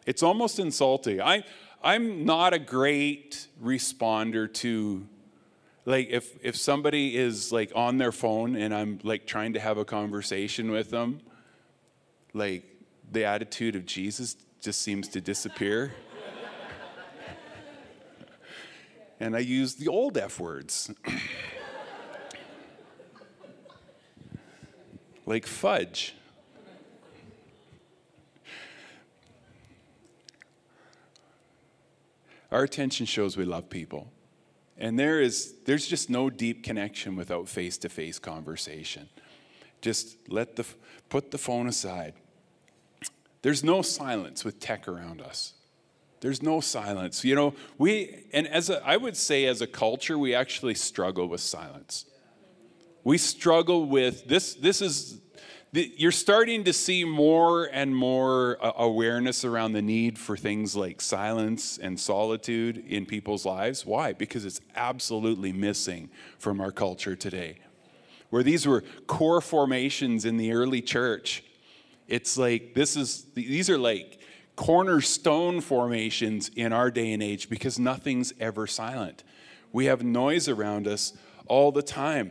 It's 0.04 0.22
almost 0.22 0.58
insulting. 0.58 1.20
I, 1.20 1.44
I'm 1.82 2.24
not 2.24 2.52
a 2.52 2.58
great 2.58 3.48
responder 3.62 4.52
to 4.54 5.06
like 5.84 6.08
if 6.10 6.36
if 6.42 6.56
somebody 6.56 7.16
is 7.16 7.52
like 7.52 7.70
on 7.74 7.98
their 7.98 8.12
phone 8.12 8.56
and 8.56 8.74
I'm 8.74 8.98
like 9.02 9.26
trying 9.26 9.52
to 9.52 9.60
have 9.60 9.78
a 9.78 9.84
conversation 9.84 10.70
with 10.70 10.90
them, 10.90 11.20
like 12.34 12.64
the 13.12 13.24
attitude 13.24 13.76
of 13.76 13.86
Jesus 13.86 14.36
just 14.60 14.82
seems 14.82 15.08
to 15.08 15.20
disappear. 15.20 15.92
and 19.20 19.36
I 19.36 19.40
use 19.40 19.74
the 19.74 19.88
old 19.88 20.18
F 20.18 20.40
words. 20.40 20.90
like 25.26 25.46
fudge. 25.46 26.14
Our 32.52 32.62
attention 32.62 33.06
shows 33.06 33.36
we 33.36 33.44
love 33.44 33.68
people. 33.68 34.12
And 34.78 34.98
there 34.98 35.20
is 35.20 35.54
there's 35.64 35.86
just 35.86 36.10
no 36.10 36.30
deep 36.30 36.62
connection 36.62 37.16
without 37.16 37.48
face-to-face 37.48 38.18
conversation. 38.18 39.08
Just 39.80 40.16
let 40.28 40.56
the 40.56 40.64
put 41.08 41.30
the 41.30 41.38
phone 41.38 41.66
aside. 41.66 42.14
There's 43.42 43.62
no 43.62 43.82
silence 43.82 44.44
with 44.44 44.60
tech 44.60 44.88
around 44.88 45.20
us. 45.20 45.54
There's 46.20 46.42
no 46.42 46.60
silence. 46.60 47.24
You 47.24 47.34
know, 47.34 47.54
we 47.78 48.24
and 48.32 48.46
as 48.48 48.70
a, 48.70 48.84
I 48.84 48.96
would 48.96 49.16
say 49.16 49.46
as 49.46 49.60
a 49.60 49.66
culture 49.66 50.18
we 50.18 50.34
actually 50.34 50.74
struggle 50.74 51.28
with 51.28 51.40
silence. 51.40 52.06
We 53.04 53.18
struggle 53.18 53.86
with 53.86 54.26
this 54.26 54.54
this 54.54 54.80
is 54.80 55.20
you're 55.72 56.12
starting 56.12 56.64
to 56.64 56.72
see 56.72 57.04
more 57.04 57.66
and 57.66 57.94
more 57.94 58.56
uh, 58.64 58.72
awareness 58.78 59.44
around 59.44 59.72
the 59.72 59.82
need 59.82 60.18
for 60.18 60.36
things 60.36 60.74
like 60.74 61.00
silence 61.00 61.76
and 61.76 62.00
solitude 62.00 62.84
in 62.86 63.04
people's 63.04 63.44
lives. 63.44 63.84
Why? 63.84 64.12
Because 64.12 64.44
it's 64.44 64.60
absolutely 64.74 65.52
missing 65.52 66.08
from 66.38 66.60
our 66.60 66.72
culture 66.72 67.14
today. 67.14 67.58
Where 68.30 68.42
these 68.42 68.66
were 68.66 68.84
core 69.06 69.40
formations 69.40 70.24
in 70.24 70.36
the 70.36 70.52
early 70.52 70.80
church, 70.80 71.44
it's 72.08 72.38
like 72.38 72.74
this 72.74 72.96
is 72.96 73.26
these 73.34 73.68
are 73.68 73.78
like 73.78 74.20
cornerstone 74.56 75.60
formations 75.60 76.50
in 76.56 76.72
our 76.72 76.90
day 76.90 77.12
and 77.12 77.22
age 77.22 77.48
because 77.48 77.78
nothing's 77.78 78.32
ever 78.40 78.66
silent. 78.66 79.22
We 79.72 79.86
have 79.86 80.02
noise 80.02 80.48
around 80.48 80.88
us 80.88 81.12
all 81.46 81.70
the 81.72 81.82
time. 81.82 82.30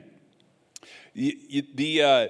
The, 1.14 2.02
uh, 2.02 2.28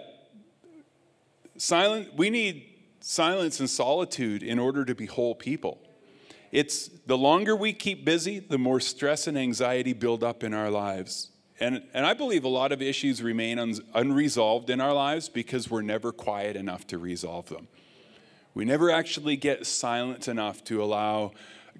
silent, 1.58 2.16
we 2.16 2.30
need 2.30 2.66
silence 3.00 3.60
and 3.60 3.70
solitude 3.70 4.44
in 4.44 4.60
order 4.60 4.86
to 4.86 4.94
be 4.94 5.06
whole 5.06 5.34
people. 5.34 5.80
It's 6.52 6.90
the 7.06 7.18
longer 7.18 7.56
we 7.56 7.74
keep 7.74 8.06
busy, 8.06 8.40
the 8.40 8.58
more 8.58 8.80
stress 8.80 9.28
and 9.28 9.38
anxiety 9.38 9.94
build 9.94 10.24
up 10.24 10.44
in 10.44 10.54
our 10.54 10.70
lives. 10.70 11.32
And, 11.60 11.84
and 11.94 12.06
I 12.06 12.14
believe 12.14 12.44
a 12.44 12.50
lot 12.50 12.72
of 12.72 12.82
issues 12.82 13.24
remain 13.24 13.60
un, 13.60 13.76
unresolved 13.94 14.70
in 14.70 14.82
our 14.82 14.94
lives 14.94 15.30
because 15.30 15.70
we're 15.70 15.82
never 15.82 16.12
quiet 16.12 16.56
enough 16.56 16.86
to 16.88 16.98
resolve 16.98 17.48
them. 17.48 17.68
We 18.54 18.66
never 18.66 18.92
actually 18.92 19.38
get 19.38 19.66
silent 19.66 20.28
enough 20.28 20.64
to 20.66 20.84
allow 20.84 21.32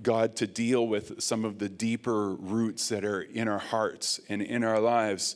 God 0.02 0.36
to 0.38 0.48
deal 0.48 0.88
with 0.88 1.22
some 1.22 1.46
of 1.46 1.60
the 1.60 1.70
deeper 1.70 2.34
roots 2.34 2.90
that 2.90 3.06
are 3.06 3.22
in 3.22 3.48
our 3.48 3.60
hearts 3.60 4.20
and 4.30 4.42
in 4.42 4.64
our 4.64 4.80
lives. 4.80 5.36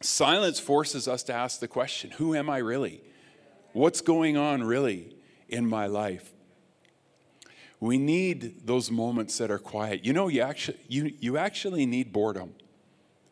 Silence 0.00 0.58
forces 0.58 1.06
us 1.06 1.22
to 1.24 1.32
ask 1.32 1.60
the 1.60 1.68
question 1.68 2.10
who 2.12 2.34
am 2.34 2.50
I 2.50 2.58
really? 2.58 3.02
What's 3.72 4.00
going 4.00 4.36
on 4.36 4.64
really 4.64 5.14
in 5.48 5.68
my 5.68 5.86
life? 5.86 6.32
We 7.78 7.96
need 7.96 8.66
those 8.66 8.90
moments 8.90 9.38
that 9.38 9.50
are 9.50 9.58
quiet. 9.58 10.04
You 10.04 10.12
know, 10.12 10.28
you 10.28 10.42
actually, 10.42 10.78
you, 10.88 11.14
you 11.18 11.36
actually 11.38 11.86
need 11.86 12.12
boredom 12.12 12.54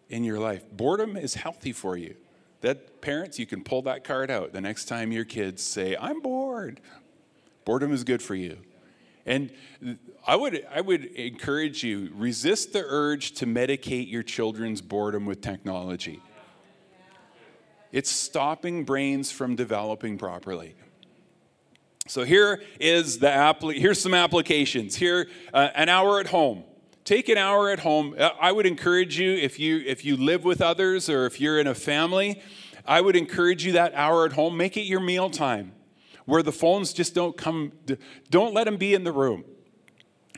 in 0.08 0.24
your 0.24 0.38
life. 0.38 0.64
Boredom 0.72 1.16
is 1.16 1.34
healthy 1.34 1.72
for 1.72 1.96
you. 1.96 2.14
That 2.60 3.00
parents, 3.00 3.38
you 3.38 3.46
can 3.46 3.62
pull 3.62 3.82
that 3.82 4.04
card 4.04 4.30
out 4.30 4.52
the 4.52 4.60
next 4.60 4.86
time 4.86 5.12
your 5.12 5.24
kids 5.24 5.62
say, 5.62 5.96
I'm 5.96 6.20
bored. 6.20 6.80
Boredom 7.64 7.92
is 7.92 8.02
good 8.04 8.22
for 8.22 8.34
you. 8.34 8.58
And 9.26 9.50
I 10.26 10.36
would, 10.36 10.66
I 10.74 10.80
would 10.80 11.04
encourage 11.04 11.84
you 11.84 12.10
resist 12.14 12.72
the 12.72 12.84
urge 12.86 13.32
to 13.32 13.46
medicate 13.46 14.10
your 14.10 14.22
children's 14.22 14.80
boredom 14.80 15.26
with 15.26 15.40
technology. 15.40 16.20
It's 17.92 18.10
stopping 18.10 18.84
brains 18.84 19.30
from 19.30 19.54
developing 19.54 20.18
properly. 20.18 20.74
So 22.06 22.24
here 22.24 22.62
is 22.80 23.18
the 23.18 23.28
appli- 23.28 23.78
here's 23.78 24.00
some 24.00 24.14
applications. 24.14 24.96
Here, 24.96 25.28
uh, 25.52 25.68
an 25.74 25.88
hour 25.88 26.20
at 26.20 26.26
home. 26.28 26.64
Take 27.08 27.30
an 27.30 27.38
hour 27.38 27.70
at 27.70 27.78
home. 27.78 28.14
Uh, 28.18 28.32
I 28.38 28.52
would 28.52 28.66
encourage 28.66 29.18
you 29.18 29.32
if 29.32 29.58
you 29.58 29.78
if 29.86 30.04
you 30.04 30.14
live 30.14 30.44
with 30.44 30.60
others 30.60 31.08
or 31.08 31.24
if 31.24 31.40
you're 31.40 31.58
in 31.58 31.66
a 31.66 31.74
family, 31.74 32.42
I 32.84 33.00
would 33.00 33.16
encourage 33.16 33.64
you 33.64 33.72
that 33.72 33.94
hour 33.94 34.26
at 34.26 34.32
home. 34.32 34.58
Make 34.58 34.76
it 34.76 34.82
your 34.82 35.00
meal 35.00 35.30
time, 35.30 35.72
where 36.26 36.42
the 36.42 36.52
phones 36.52 36.92
just 36.92 37.14
don't 37.14 37.34
come. 37.34 37.72
Don't 38.28 38.52
let 38.52 38.64
them 38.64 38.76
be 38.76 38.92
in 38.92 39.04
the 39.04 39.12
room. 39.12 39.44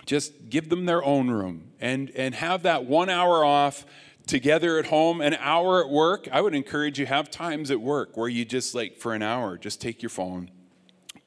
Just 0.07 0.49
give 0.49 0.69
them 0.69 0.87
their 0.87 1.03
own 1.03 1.29
room 1.29 1.73
and 1.81 2.13
and 2.15 2.37
have 2.37 2.63
that 2.63 2.85
one 2.85 3.11
hour 3.11 3.45
off 3.45 3.85
together 4.29 4.79
at 4.79 4.87
home, 4.87 5.21
an 5.21 5.35
hour 5.41 5.83
at 5.83 5.91
work. 5.91 6.29
I 6.31 6.41
would 6.41 6.55
encourage 6.55 7.01
you 7.01 7.07
have 7.07 7.33
times 7.33 7.73
at 7.73 7.81
work 7.81 8.17
where 8.17 8.29
you 8.29 8.45
just 8.45 8.77
like 8.77 8.97
for 8.97 9.13
an 9.13 9.23
hour, 9.23 9.59
just 9.59 9.81
take 9.81 10.03
your 10.03 10.11
phone, 10.11 10.53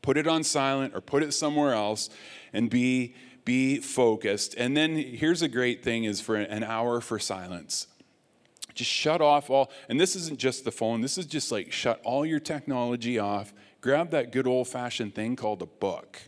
put 0.01 0.15
it 0.15 0.25
on 0.25 0.45
silent 0.45 0.95
or 0.95 1.01
put 1.01 1.21
it 1.21 1.33
somewhere 1.33 1.73
else 1.73 2.09
and 2.53 2.69
be 2.69 3.13
be 3.45 3.79
focused. 3.79 4.55
And 4.57 4.75
then 4.75 4.95
here's 4.95 5.41
a 5.41 5.47
great 5.47 5.83
thing 5.83 6.05
is 6.05 6.21
for 6.21 6.35
an 6.35 6.63
hour 6.63 7.01
for 7.01 7.19
silence. 7.19 7.87
Just 8.73 8.89
shut 8.89 9.21
off 9.21 9.49
all, 9.49 9.71
and 9.87 9.99
this 9.99 10.15
isn't 10.15 10.39
just 10.39 10.65
the 10.65 10.71
phone, 10.71 11.01
this 11.01 11.17
is 11.17 11.25
just 11.25 11.51
like 11.51 11.71
shut 11.71 12.01
all 12.03 12.25
your 12.25 12.39
technology 12.39 13.19
off. 13.19 13.53
Grab 13.81 14.11
that 14.11 14.31
good 14.31 14.47
old 14.47 14.67
fashioned 14.67 15.13
thing 15.13 15.35
called 15.35 15.61
a 15.61 15.67
book. 15.67 16.19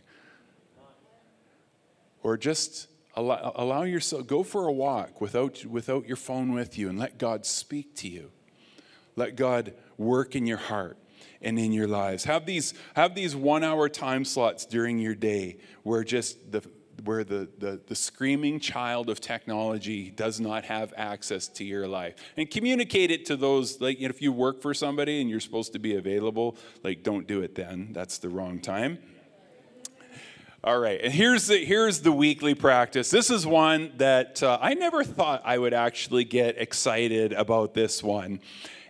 Or 2.22 2.36
just 2.36 2.88
allow, 3.14 3.52
allow 3.56 3.82
yourself, 3.82 4.26
go 4.26 4.42
for 4.42 4.66
a 4.66 4.72
walk 4.72 5.20
without, 5.20 5.64
without 5.64 6.06
your 6.06 6.16
phone 6.16 6.52
with 6.52 6.76
you 6.76 6.88
and 6.88 6.98
let 6.98 7.18
God 7.18 7.46
speak 7.46 7.94
to 7.96 8.08
you. 8.08 8.30
Let 9.16 9.36
God 9.36 9.72
work 9.96 10.36
in 10.36 10.46
your 10.46 10.58
heart 10.58 10.98
and 11.40 11.58
in 11.58 11.72
your 11.72 11.88
lives. 11.88 12.24
Have 12.24 12.46
these, 12.46 12.74
have 12.94 13.14
these 13.14 13.34
one 13.34 13.64
hour 13.64 13.88
time 13.88 14.24
slots 14.24 14.66
during 14.66 14.98
your 14.98 15.14
day 15.14 15.56
where 15.82 16.04
just 16.04 16.52
the, 16.52 16.62
where 17.04 17.24
the, 17.24 17.48
the, 17.58 17.80
the, 17.86 17.94
screaming 17.94 18.60
child 18.60 19.10
of 19.10 19.20
technology 19.20 20.10
does 20.10 20.40
not 20.40 20.64
have 20.64 20.92
access 20.96 21.48
to 21.48 21.64
your 21.64 21.86
life. 21.86 22.14
And 22.36 22.50
communicate 22.50 23.10
it 23.10 23.26
to 23.26 23.36
those, 23.36 23.80
like 23.80 24.00
if 24.00 24.22
you 24.22 24.32
work 24.32 24.62
for 24.62 24.74
somebody 24.74 25.20
and 25.20 25.28
you're 25.28 25.40
supposed 25.40 25.72
to 25.74 25.78
be 25.78 25.96
available, 25.96 26.56
like 26.82 27.02
don't 27.02 27.26
do 27.26 27.42
it 27.42 27.54
then. 27.54 27.90
That's 27.92 28.18
the 28.18 28.28
wrong 28.28 28.60
time. 28.60 28.98
All 30.64 30.80
right, 30.80 31.00
and 31.00 31.12
here's 31.12 31.46
the, 31.46 31.64
here's 31.64 32.00
the 32.00 32.10
weekly 32.10 32.54
practice. 32.54 33.08
This 33.10 33.30
is 33.30 33.46
one 33.46 33.92
that 33.98 34.42
uh, 34.42 34.58
I 34.60 34.74
never 34.74 35.04
thought 35.04 35.42
I 35.44 35.58
would 35.58 35.74
actually 35.74 36.24
get 36.24 36.58
excited 36.58 37.32
about 37.32 37.74
this 37.74 38.02
one. 38.02 38.40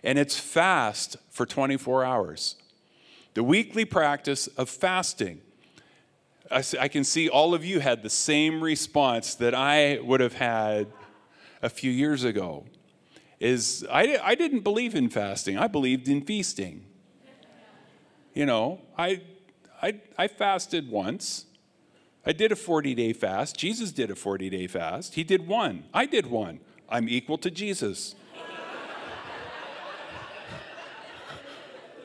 And 0.03 0.17
it's 0.17 0.39
fast 0.39 1.17
for 1.29 1.45
24 1.45 2.03
hours. 2.03 2.55
The 3.35 3.43
weekly 3.43 3.85
practice 3.85 4.47
of 4.47 4.69
fasting. 4.69 5.41
I, 6.51 6.87
can 6.87 7.03
see 7.03 7.29
all 7.29 7.53
of 7.53 7.65
you 7.65 7.79
had 7.79 8.03
the 8.03 8.09
same 8.09 8.63
response 8.63 9.35
that 9.35 9.53
I 9.53 9.99
would 9.99 10.19
have 10.19 10.33
had 10.33 10.87
a 11.61 11.69
few 11.69 11.91
years 11.91 12.23
ago. 12.23 12.65
Is 13.39 13.85
I, 13.91 14.19
I 14.23 14.35
didn't 14.35 14.61
believe 14.61 14.95
in 14.95 15.09
fasting, 15.09 15.57
I 15.57 15.67
believed 15.67 16.07
in 16.07 16.21
feasting. 16.21 16.85
You 18.33 18.45
know, 18.45 18.81
I, 18.97 19.21
I, 19.81 19.99
I 20.17 20.27
fasted 20.27 20.89
once. 20.89 21.45
I 22.25 22.33
did 22.33 22.51
a 22.51 22.55
40 22.55 22.93
day 22.93 23.13
fast. 23.13 23.57
Jesus 23.57 23.91
did 23.91 24.11
a 24.11 24.15
40 24.15 24.49
day 24.49 24.67
fast. 24.67 25.15
He 25.15 25.23
did 25.23 25.47
one. 25.47 25.85
I 25.93 26.05
did 26.05 26.27
one. 26.27 26.59
I'm 26.89 27.09
equal 27.09 27.37
to 27.39 27.51
Jesus. 27.51 28.15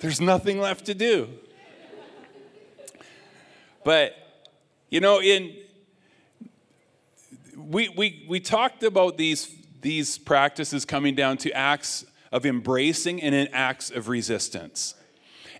There's 0.00 0.20
nothing 0.20 0.58
left 0.60 0.86
to 0.86 0.94
do. 0.94 1.28
But 3.84 4.14
you 4.92 5.00
know, 5.00 5.22
in 5.22 5.56
we, 7.56 7.88
we, 7.88 8.26
we 8.28 8.40
talked 8.40 8.82
about 8.82 9.16
these, 9.16 9.50
these 9.80 10.18
practices 10.18 10.84
coming 10.84 11.14
down 11.14 11.38
to 11.38 11.52
acts 11.52 12.04
of 12.30 12.44
embracing 12.44 13.22
and 13.22 13.34
in 13.34 13.48
acts 13.54 13.90
of 13.90 14.08
resistance. 14.08 14.94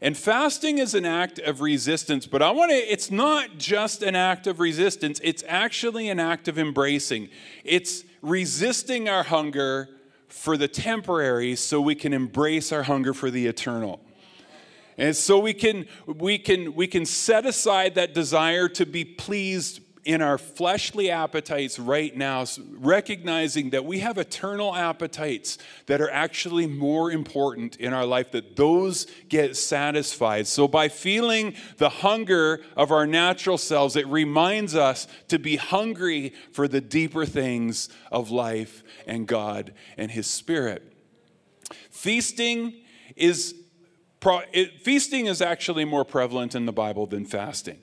And 0.03 0.19
fasting 0.19 0.77
is 0.77 0.95
an 0.95 1.07
act 1.07 1.39
of 1.39 1.63
resistance, 1.63 2.27
but 2.27 2.43
I 2.43 2.51
want 2.51 2.73
to, 2.73 2.77
it's 2.77 3.11
not 3.11 3.57
just 3.57 4.03
an 4.03 4.17
act 4.17 4.47
of 4.47 4.61
resistance, 4.61 5.19
it's 5.25 5.43
actually 5.49 6.11
an 6.11 6.21
act 6.21 6.47
of 6.47 6.59
embracing. 6.59 7.31
It's 7.65 8.05
resisting 8.21 9.09
our 9.09 9.23
hunger 9.23 9.89
for 10.29 10.59
the 10.59 10.69
temporary 10.69 11.57
so 11.57 11.81
we 11.81 11.95
can 11.95 12.13
embrace 12.13 12.71
our 12.71 12.83
hunger 12.83 13.15
for 13.15 13.31
the 13.31 13.47
eternal. 13.47 14.01
And 14.99 15.17
so 15.17 15.39
we 15.39 15.55
can, 15.55 15.87
we, 16.07 16.39
can, 16.39 16.75
we 16.75 16.87
can 16.87 17.07
set 17.07 17.47
aside 17.47 17.95
that 17.95 18.15
desire 18.15 18.69
to 18.71 18.87
be 18.87 19.05
pleased 19.05 19.81
in 20.05 20.21
our 20.21 20.37
fleshly 20.37 21.11
appetites 21.11 21.79
right 21.79 22.17
now, 22.17 22.45
recognizing 22.73 23.71
that 23.71 23.85
we 23.85 24.01
have 24.01 24.19
eternal 24.19 24.75
appetites 24.75 25.59
that 25.87 26.01
are 26.01 26.11
actually 26.11 26.67
more 26.67 27.13
important 27.13 27.77
in 27.77 27.93
our 27.93 28.05
life, 28.05 28.33
that 28.33 28.57
those 28.57 29.07
get 29.29 29.57
satisfied. 29.57 30.47
So, 30.47 30.67
by 30.67 30.89
feeling 30.89 31.55
the 31.77 31.89
hunger 31.89 32.61
of 32.77 32.91
our 32.91 33.07
natural 33.07 33.59
selves, 33.59 33.95
it 33.95 34.07
reminds 34.09 34.75
us 34.75 35.07
to 35.29 35.39
be 35.39 35.57
hungry 35.57 36.35
for 36.53 36.67
the 36.67 36.81
deeper 36.81 37.25
things 37.25 37.89
of 38.11 38.31
life 38.31 38.83
and 39.07 39.27
God 39.27 39.73
and 39.97 40.11
His 40.11 40.27
Spirit. 40.27 40.93
Feasting 41.91 42.75
is 43.15 43.55
it, 44.53 44.83
feasting 44.83 45.27
is 45.27 45.43
actually 45.43 45.85
more 45.85 46.05
prevalent 46.05 46.55
in 46.55 46.67
the 46.67 46.73
Bible 46.73 47.07
than 47.07 47.25
fasting. 47.25 47.79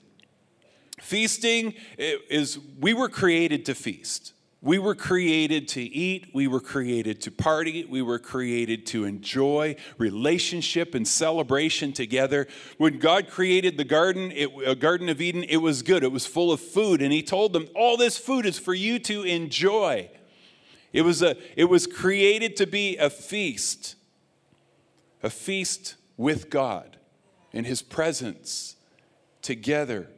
Feasting 1.00 1.74
is, 1.98 2.58
we 2.78 2.94
were 2.94 3.08
created 3.08 3.64
to 3.66 3.74
feast. 3.74 4.34
We 4.62 4.78
were 4.78 4.94
created 4.94 5.68
to 5.68 5.80
eat. 5.80 6.30
We 6.34 6.46
were 6.46 6.60
created 6.60 7.22
to 7.22 7.30
party. 7.30 7.86
We 7.86 8.02
were 8.02 8.18
created 8.18 8.84
to 8.88 9.04
enjoy 9.04 9.76
relationship 9.96 10.94
and 10.94 11.08
celebration 11.08 11.94
together. 11.94 12.46
When 12.76 12.98
God 12.98 13.28
created 13.30 13.78
the 13.78 13.84
garden, 13.84 14.30
it, 14.32 14.50
a 14.66 14.74
Garden 14.74 15.08
of 15.08 15.22
Eden, 15.22 15.44
it 15.44 15.58
was 15.58 15.80
good. 15.80 16.04
It 16.04 16.12
was 16.12 16.26
full 16.26 16.52
of 16.52 16.60
food. 16.60 17.00
And 17.00 17.10
He 17.10 17.22
told 17.22 17.54
them, 17.54 17.68
All 17.74 17.96
this 17.96 18.18
food 18.18 18.44
is 18.44 18.58
for 18.58 18.74
you 18.74 18.98
to 19.00 19.22
enjoy. 19.22 20.10
It 20.92 21.02
was, 21.02 21.22
a, 21.22 21.36
it 21.56 21.64
was 21.64 21.86
created 21.86 22.56
to 22.56 22.66
be 22.66 22.98
a 22.98 23.08
feast, 23.08 23.94
a 25.22 25.30
feast 25.30 25.94
with 26.20 26.50
God 26.50 26.98
in 27.50 27.64
His 27.64 27.80
presence 27.80 28.76
together. 29.40 30.08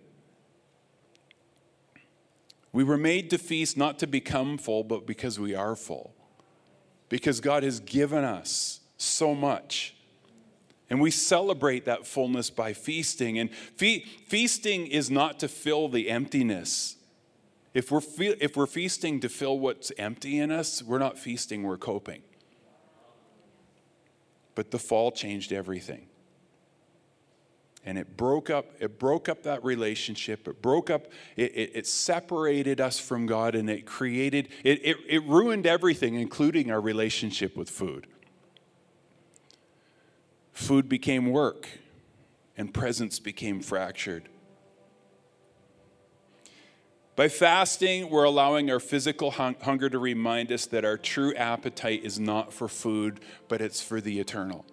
We 2.72 2.82
were 2.82 2.98
made 2.98 3.30
to 3.30 3.38
feast 3.38 3.76
not 3.76 4.00
to 4.00 4.08
become 4.08 4.58
full, 4.58 4.82
but 4.82 5.06
because 5.06 5.38
we 5.38 5.54
are 5.54 5.76
full. 5.76 6.12
Because 7.08 7.40
God 7.40 7.62
has 7.62 7.78
given 7.78 8.24
us 8.24 8.80
so 8.96 9.32
much. 9.32 9.94
And 10.90 11.00
we 11.00 11.12
celebrate 11.12 11.84
that 11.84 12.04
fullness 12.04 12.50
by 12.50 12.72
feasting. 12.72 13.38
And 13.38 13.54
fe- 13.54 14.00
feasting 14.00 14.88
is 14.88 15.08
not 15.08 15.38
to 15.38 15.46
fill 15.46 15.88
the 15.88 16.10
emptiness. 16.10 16.96
If 17.74 17.92
we're, 17.92 18.00
fe- 18.00 18.36
if 18.40 18.56
we're 18.56 18.66
feasting 18.66 19.20
to 19.20 19.28
fill 19.28 19.56
what's 19.56 19.92
empty 19.96 20.40
in 20.40 20.50
us, 20.50 20.82
we're 20.82 20.98
not 20.98 21.16
feasting, 21.16 21.62
we're 21.62 21.78
coping. 21.78 22.22
But 24.54 24.70
the 24.70 24.78
fall 24.78 25.12
changed 25.12 25.52
everything. 25.52 26.06
And 27.84 27.98
it 27.98 28.16
broke 28.16 28.48
up, 28.48 28.66
it 28.78 28.98
broke 28.98 29.28
up 29.28 29.42
that 29.42 29.64
relationship. 29.64 30.46
It 30.46 30.62
broke 30.62 30.88
up, 30.88 31.06
it, 31.36 31.52
it, 31.54 31.70
it 31.74 31.86
separated 31.86 32.80
us 32.80 33.00
from 33.00 33.26
God 33.26 33.54
and 33.56 33.68
it 33.68 33.86
created, 33.86 34.48
it, 34.62 34.84
it, 34.84 34.96
it 35.08 35.24
ruined 35.24 35.66
everything, 35.66 36.14
including 36.14 36.70
our 36.70 36.80
relationship 36.80 37.56
with 37.56 37.68
food. 37.68 38.06
Food 40.52 40.88
became 40.88 41.30
work 41.30 41.68
and 42.56 42.72
presence 42.72 43.18
became 43.18 43.60
fractured. 43.60 44.28
By 47.14 47.29
fasting, 47.29 48.09
we're 48.09 48.25
allowing 48.25 48.70
our 48.70 48.81
physical 48.81 49.33
hung- 49.33 49.57
hunger 49.61 49.90
to 49.90 49.98
remind 49.98 50.51
us 50.51 50.64
that 50.66 50.85
our 50.85 50.96
true 50.96 51.35
appetite 51.35 52.05
is 52.05 52.18
not 52.18 52.55
for 52.55 52.68
food, 52.68 53.20
but 53.48 53.61
it's 53.61 53.83
for 53.83 54.01
the 54.01 54.18
eternal. 54.18 54.64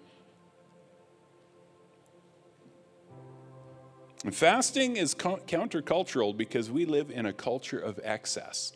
And 4.24 4.34
fasting 4.34 4.96
is 4.96 5.14
co- 5.14 5.42
countercultural 5.48 6.36
because 6.36 6.72
we 6.72 6.86
live 6.86 7.12
in 7.12 7.26
a 7.26 7.34
culture 7.34 7.80
of 7.80 8.00
excess. 8.04 8.72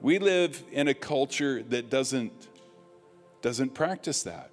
We 0.00 0.18
live 0.18 0.62
in 0.72 0.88
a 0.88 0.94
culture 0.94 1.62
that 1.64 1.90
doesn't, 1.90 2.32
doesn't 3.42 3.74
practice 3.74 4.22
that. 4.22 4.50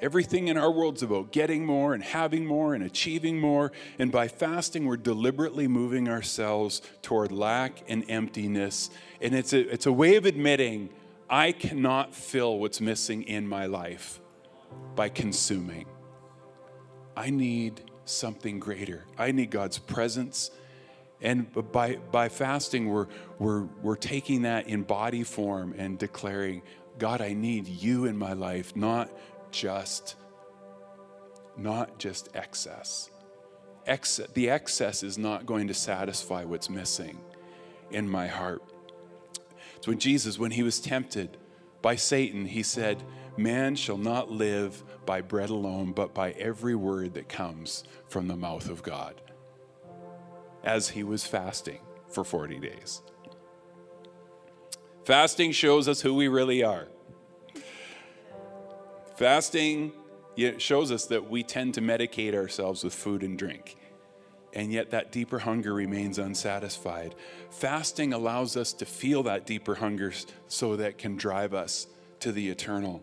Everything 0.00 0.48
in 0.48 0.56
our 0.56 0.70
world's 0.70 1.02
about 1.02 1.32
getting 1.32 1.64
more 1.64 1.94
and 1.94 2.02
having 2.02 2.44
more 2.44 2.74
and 2.74 2.84
achieving 2.84 3.40
more. 3.40 3.72
And 3.98 4.12
by 4.12 4.28
fasting, 4.28 4.84
we're 4.84 4.96
deliberately 4.96 5.68
moving 5.68 6.08
ourselves 6.08 6.82
toward 7.02 7.32
lack 7.32 7.82
and 7.88 8.04
emptiness. 8.08 8.90
And 9.20 9.34
it's 9.34 9.52
a, 9.52 9.72
it's 9.72 9.86
a 9.86 9.92
way 9.92 10.16
of 10.16 10.26
admitting 10.26 10.90
I 11.28 11.52
cannot 11.52 12.14
fill 12.14 12.58
what's 12.58 12.80
missing 12.80 13.22
in 13.22 13.48
my 13.48 13.66
life 13.66 14.20
by 14.94 15.08
consuming. 15.08 15.86
I 17.16 17.30
need 17.30 17.82
something 18.04 18.60
greater. 18.60 19.04
I 19.18 19.32
need 19.32 19.50
God's 19.50 19.78
presence. 19.78 20.50
And 21.20 21.50
by, 21.72 21.96
by 21.96 22.28
fasting, 22.28 22.88
we're, 22.88 23.06
we're, 23.38 23.62
we're 23.82 23.96
taking 23.96 24.42
that 24.42 24.68
in 24.68 24.82
body 24.82 25.24
form 25.24 25.74
and 25.76 25.98
declaring, 25.98 26.62
God, 26.98 27.20
I 27.20 27.32
need 27.32 27.66
you 27.66 28.04
in 28.04 28.16
my 28.16 28.34
life, 28.34 28.76
not 28.76 29.10
just 29.50 30.16
not 31.56 31.98
just 31.98 32.28
excess. 32.34 33.10
The 34.34 34.50
excess 34.50 35.02
is 35.02 35.16
not 35.16 35.46
going 35.46 35.68
to 35.68 35.74
satisfy 35.74 36.44
what's 36.44 36.68
missing 36.68 37.18
in 37.90 38.08
my 38.08 38.26
heart. 38.26 38.62
So 39.80 39.92
when 39.92 39.98
Jesus, 39.98 40.38
when 40.38 40.50
he 40.50 40.62
was 40.62 40.80
tempted 40.80 41.36
by 41.82 41.96
Satan, 41.96 42.46
he 42.46 42.62
said, 42.62 43.02
Man 43.36 43.76
shall 43.76 43.98
not 43.98 44.30
live 44.30 44.82
by 45.04 45.20
bread 45.20 45.50
alone, 45.50 45.92
but 45.92 46.14
by 46.14 46.32
every 46.32 46.74
word 46.74 47.14
that 47.14 47.28
comes 47.28 47.84
from 48.08 48.26
the 48.26 48.36
mouth 48.36 48.68
of 48.68 48.82
God. 48.82 49.20
As 50.64 50.88
he 50.88 51.04
was 51.04 51.24
fasting 51.24 51.78
for 52.08 52.24
40 52.24 52.58
days. 52.58 53.02
Fasting 55.04 55.52
shows 55.52 55.86
us 55.86 56.00
who 56.00 56.14
we 56.14 56.26
really 56.26 56.64
are. 56.64 56.88
Fasting 59.16 59.92
shows 60.58 60.92
us 60.92 61.06
that 61.06 61.30
we 61.30 61.42
tend 61.42 61.74
to 61.74 61.80
medicate 61.80 62.34
ourselves 62.34 62.84
with 62.84 62.94
food 62.94 63.22
and 63.22 63.38
drink, 63.38 63.76
and 64.52 64.70
yet 64.70 64.90
that 64.90 65.10
deeper 65.10 65.38
hunger 65.38 65.72
remains 65.72 66.18
unsatisfied. 66.18 67.14
Fasting 67.50 68.12
allows 68.12 68.56
us 68.56 68.74
to 68.74 68.84
feel 68.84 69.22
that 69.22 69.46
deeper 69.46 69.76
hunger 69.76 70.12
so 70.48 70.76
that 70.76 70.98
can 70.98 71.16
drive 71.16 71.54
us 71.54 71.86
to 72.20 72.30
the 72.30 72.50
eternal. 72.50 73.02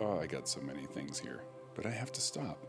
Oh, 0.00 0.18
I 0.18 0.26
got 0.26 0.48
so 0.48 0.60
many 0.60 0.86
things 0.86 1.20
here, 1.20 1.42
but 1.76 1.86
I 1.86 1.90
have 1.90 2.10
to 2.12 2.20
stop. 2.20 2.66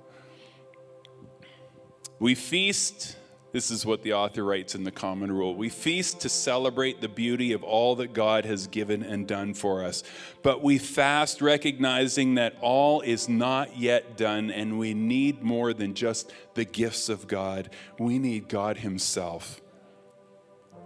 We 2.19 2.35
feast 2.35 3.17
this 3.53 3.69
is 3.69 3.85
what 3.85 4.01
the 4.01 4.13
author 4.13 4.43
writes 4.43 4.73
in 4.73 4.83
the 4.83 4.91
Common 4.91 5.31
Rule. 5.31 5.55
We 5.55 5.69
feast 5.69 6.21
to 6.21 6.29
celebrate 6.29 7.01
the 7.01 7.07
beauty 7.07 7.53
of 7.53 7.63
all 7.63 7.95
that 7.97 8.11
God 8.11 8.45
has 8.45 8.65
given 8.65 9.03
and 9.03 9.27
done 9.27 9.53
for 9.53 9.83
us. 9.83 10.03
But 10.41 10.63
we 10.63 10.79
fast 10.79 11.39
recognizing 11.39 12.33
that 12.35 12.55
all 12.61 13.01
is 13.01 13.29
not 13.29 13.77
yet 13.77 14.17
done 14.17 14.49
and 14.49 14.79
we 14.79 14.95
need 14.95 15.43
more 15.43 15.71
than 15.71 15.93
just 15.93 16.33
the 16.55 16.65
gifts 16.65 17.09
of 17.09 17.27
God. 17.27 17.69
We 17.99 18.17
need 18.17 18.49
God 18.49 18.77
Himself. 18.77 19.61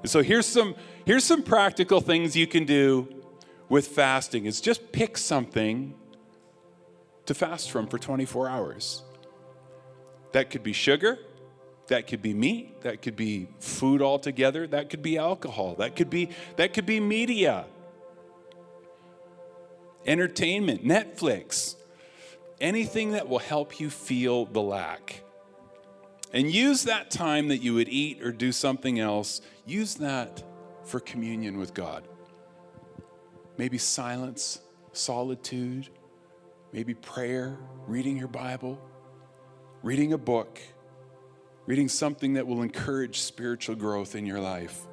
So 0.03 0.21
here's 0.21 0.45
some, 0.45 0.75
here's 1.05 1.23
some 1.23 1.43
practical 1.43 2.01
things 2.01 2.35
you 2.35 2.47
can 2.47 2.65
do 2.65 3.07
with 3.69 3.87
fasting 3.87 4.45
is 4.45 4.59
just 4.59 4.91
pick 4.91 5.17
something 5.17 5.93
to 7.25 7.33
fast 7.33 7.71
from 7.71 7.87
for 7.87 7.97
24 7.97 8.49
hours. 8.49 9.03
That 10.33 10.49
could 10.49 10.63
be 10.63 10.73
sugar. 10.73 11.17
That 11.87 12.07
could 12.07 12.21
be 12.21 12.33
meat, 12.33 12.81
that 12.81 13.01
could 13.01 13.15
be 13.15 13.47
food 13.59 14.01
altogether, 14.01 14.67
that 14.67 14.89
could 14.89 15.01
be 15.01 15.17
alcohol, 15.17 15.75
that 15.75 15.95
could 15.95 16.09
be 16.09 16.29
that 16.57 16.73
could 16.73 16.85
be 16.85 16.99
media. 16.99 17.65
Entertainment, 20.05 20.85
Netflix. 20.85 21.75
Anything 22.59 23.11
that 23.11 23.29
will 23.29 23.39
help 23.39 23.79
you 23.79 23.89
feel 23.89 24.45
the 24.45 24.61
lack. 24.61 25.21
And 26.33 26.51
use 26.51 26.83
that 26.83 27.11
time 27.11 27.49
that 27.49 27.59
you 27.59 27.73
would 27.75 27.87
eat 27.87 28.21
or 28.21 28.31
do 28.31 28.51
something 28.51 28.99
else, 28.99 29.41
use 29.65 29.95
that 29.95 30.43
for 30.83 30.99
communion 30.99 31.57
with 31.57 31.73
God. 31.73 32.07
Maybe 33.57 33.77
silence, 33.77 34.59
solitude, 34.91 35.89
maybe 36.73 36.93
prayer, 36.93 37.57
reading 37.87 38.17
your 38.17 38.27
Bible, 38.27 38.79
reading 39.83 40.13
a 40.13 40.17
book 40.17 40.59
reading 41.67 41.89
something 41.89 42.33
that 42.33 42.47
will 42.47 42.61
encourage 42.61 43.19
spiritual 43.19 43.75
growth 43.75 44.15
in 44.15 44.25
your 44.25 44.39
life. 44.39 44.87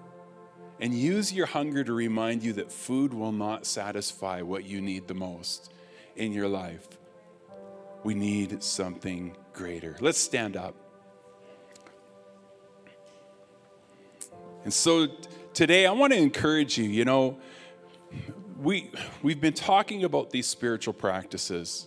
And 0.81 0.93
use 0.93 1.33
your 1.33 1.47
hunger 1.47 1.85
to 1.85 1.93
remind 1.93 2.43
you 2.43 2.53
that 2.55 2.71
food 2.71 3.15
will 3.15 3.31
not 3.31 3.65
satisfy 3.65 4.43
what 4.43 4.65
you 4.65 4.81
need 4.81 5.07
the 5.07 5.15
most 5.15 5.73
in 6.17 6.33
your 6.33 6.49
life. 6.49 6.87
We 8.03 8.15
need 8.15 8.61
something 8.63 9.37
greater. 9.53 9.97
Let's 10.01 10.19
stand 10.19 10.57
up. 10.57 10.75
And 14.65 14.75
so 14.75 15.07
today 15.53 15.87
I 15.87 15.93
want 15.93 16.13
to 16.13 16.19
encourage 16.19 16.77
you, 16.77 16.85
you 16.85 17.05
know, 17.05 17.39
we 18.61 18.91
we've 19.23 19.41
been 19.41 19.55
talking 19.55 20.03
about 20.03 20.31
these 20.31 20.49
spiritual 20.49 20.95
practices. 20.95 21.87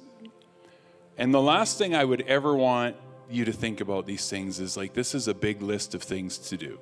And 1.17 1.33
the 1.33 1.41
last 1.41 1.77
thing 1.77 1.93
I 1.93 2.05
would 2.05 2.21
ever 2.21 2.55
want 2.55 2.95
you 3.29 3.45
to 3.45 3.51
think 3.51 3.81
about 3.81 4.05
these 4.05 4.29
things 4.29 4.59
is 4.59 4.77
like 4.77 4.93
this 4.93 5.13
is 5.13 5.27
a 5.27 5.33
big 5.33 5.61
list 5.61 5.93
of 5.93 6.03
things 6.03 6.37
to 6.37 6.57
do. 6.57 6.79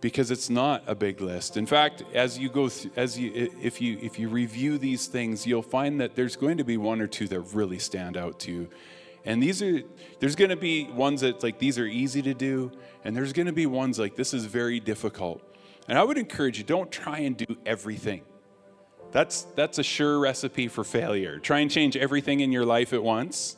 Because 0.00 0.32
it's 0.32 0.50
not 0.50 0.82
a 0.86 0.96
big 0.96 1.20
list. 1.20 1.56
In 1.56 1.66
fact 1.66 2.02
as 2.12 2.38
you 2.38 2.48
go 2.48 2.68
through, 2.68 2.90
as 2.96 3.18
you 3.18 3.50
if 3.60 3.80
you 3.80 3.98
if 4.02 4.18
you 4.18 4.28
review 4.28 4.78
these 4.78 5.06
things 5.06 5.46
you'll 5.46 5.62
find 5.62 6.00
that 6.00 6.16
there's 6.16 6.36
going 6.36 6.58
to 6.58 6.64
be 6.64 6.76
one 6.76 7.00
or 7.00 7.06
two 7.06 7.28
that 7.28 7.40
really 7.40 7.78
stand 7.78 8.16
out 8.16 8.40
to 8.40 8.52
you. 8.52 8.68
And 9.24 9.40
these 9.40 9.62
are 9.62 9.82
there's 10.18 10.34
going 10.34 10.50
to 10.50 10.56
be 10.56 10.84
ones 10.90 11.20
that 11.20 11.42
like 11.42 11.58
these 11.58 11.78
are 11.78 11.86
easy 11.86 12.22
to 12.22 12.34
do 12.34 12.72
and 13.04 13.16
there's 13.16 13.32
going 13.32 13.46
to 13.46 13.52
be 13.52 13.66
ones 13.66 13.98
like 13.98 14.16
this 14.16 14.34
is 14.34 14.44
very 14.44 14.80
difficult. 14.80 15.40
And 15.88 15.98
i 15.98 16.02
would 16.02 16.18
encourage 16.18 16.58
you 16.58 16.64
don't 16.64 16.90
try 16.90 17.18
and 17.18 17.36
do 17.36 17.56
everything. 17.64 18.22
That's 19.12 19.42
that's 19.54 19.78
a 19.78 19.84
sure 19.84 20.18
recipe 20.18 20.66
for 20.66 20.82
failure. 20.82 21.38
Try 21.38 21.60
and 21.60 21.70
change 21.70 21.96
everything 21.96 22.40
in 22.40 22.50
your 22.50 22.64
life 22.64 22.92
at 22.92 23.04
once 23.04 23.56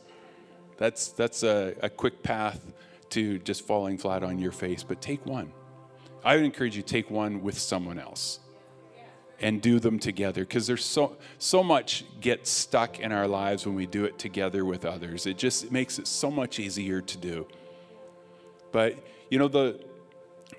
that's, 0.85 1.09
that's 1.09 1.43
a, 1.43 1.75
a 1.81 1.89
quick 1.89 2.23
path 2.23 2.61
to 3.11 3.39
just 3.39 3.67
falling 3.67 3.97
flat 3.97 4.23
on 4.23 4.39
your 4.39 4.53
face, 4.53 4.83
but 4.83 5.01
take 5.01 5.25
one. 5.25 5.51
I 6.23 6.37
would 6.37 6.45
encourage 6.45 6.77
you 6.77 6.83
take 6.83 7.11
one 7.11 7.43
with 7.43 7.59
someone 7.59 7.99
else 7.99 8.41
and 9.41 9.63
do 9.63 9.81
them 9.81 9.99
together 9.99 10.43
because 10.43 10.67
there's 10.67 10.85
so 10.85 11.17
so 11.39 11.63
much 11.63 12.05
gets 12.21 12.51
stuck 12.51 13.01
in 13.01 13.13
our 13.13 13.27
lives 13.27 13.67
when 13.67 13.75
we 13.75 13.87
do 13.87 14.05
it 14.05 14.19
together 14.19 14.65
with 14.65 14.85
others. 14.85 15.27
It 15.27 15.39
just 15.39 15.73
makes 15.73 15.99
it 15.99 16.07
so 16.07 16.31
much 16.31 16.59
easier 16.59 17.01
to 17.01 17.19
do. 17.19 17.47
But 18.73 18.95
you 19.31 19.39
know 19.39 19.49
the 19.49 19.81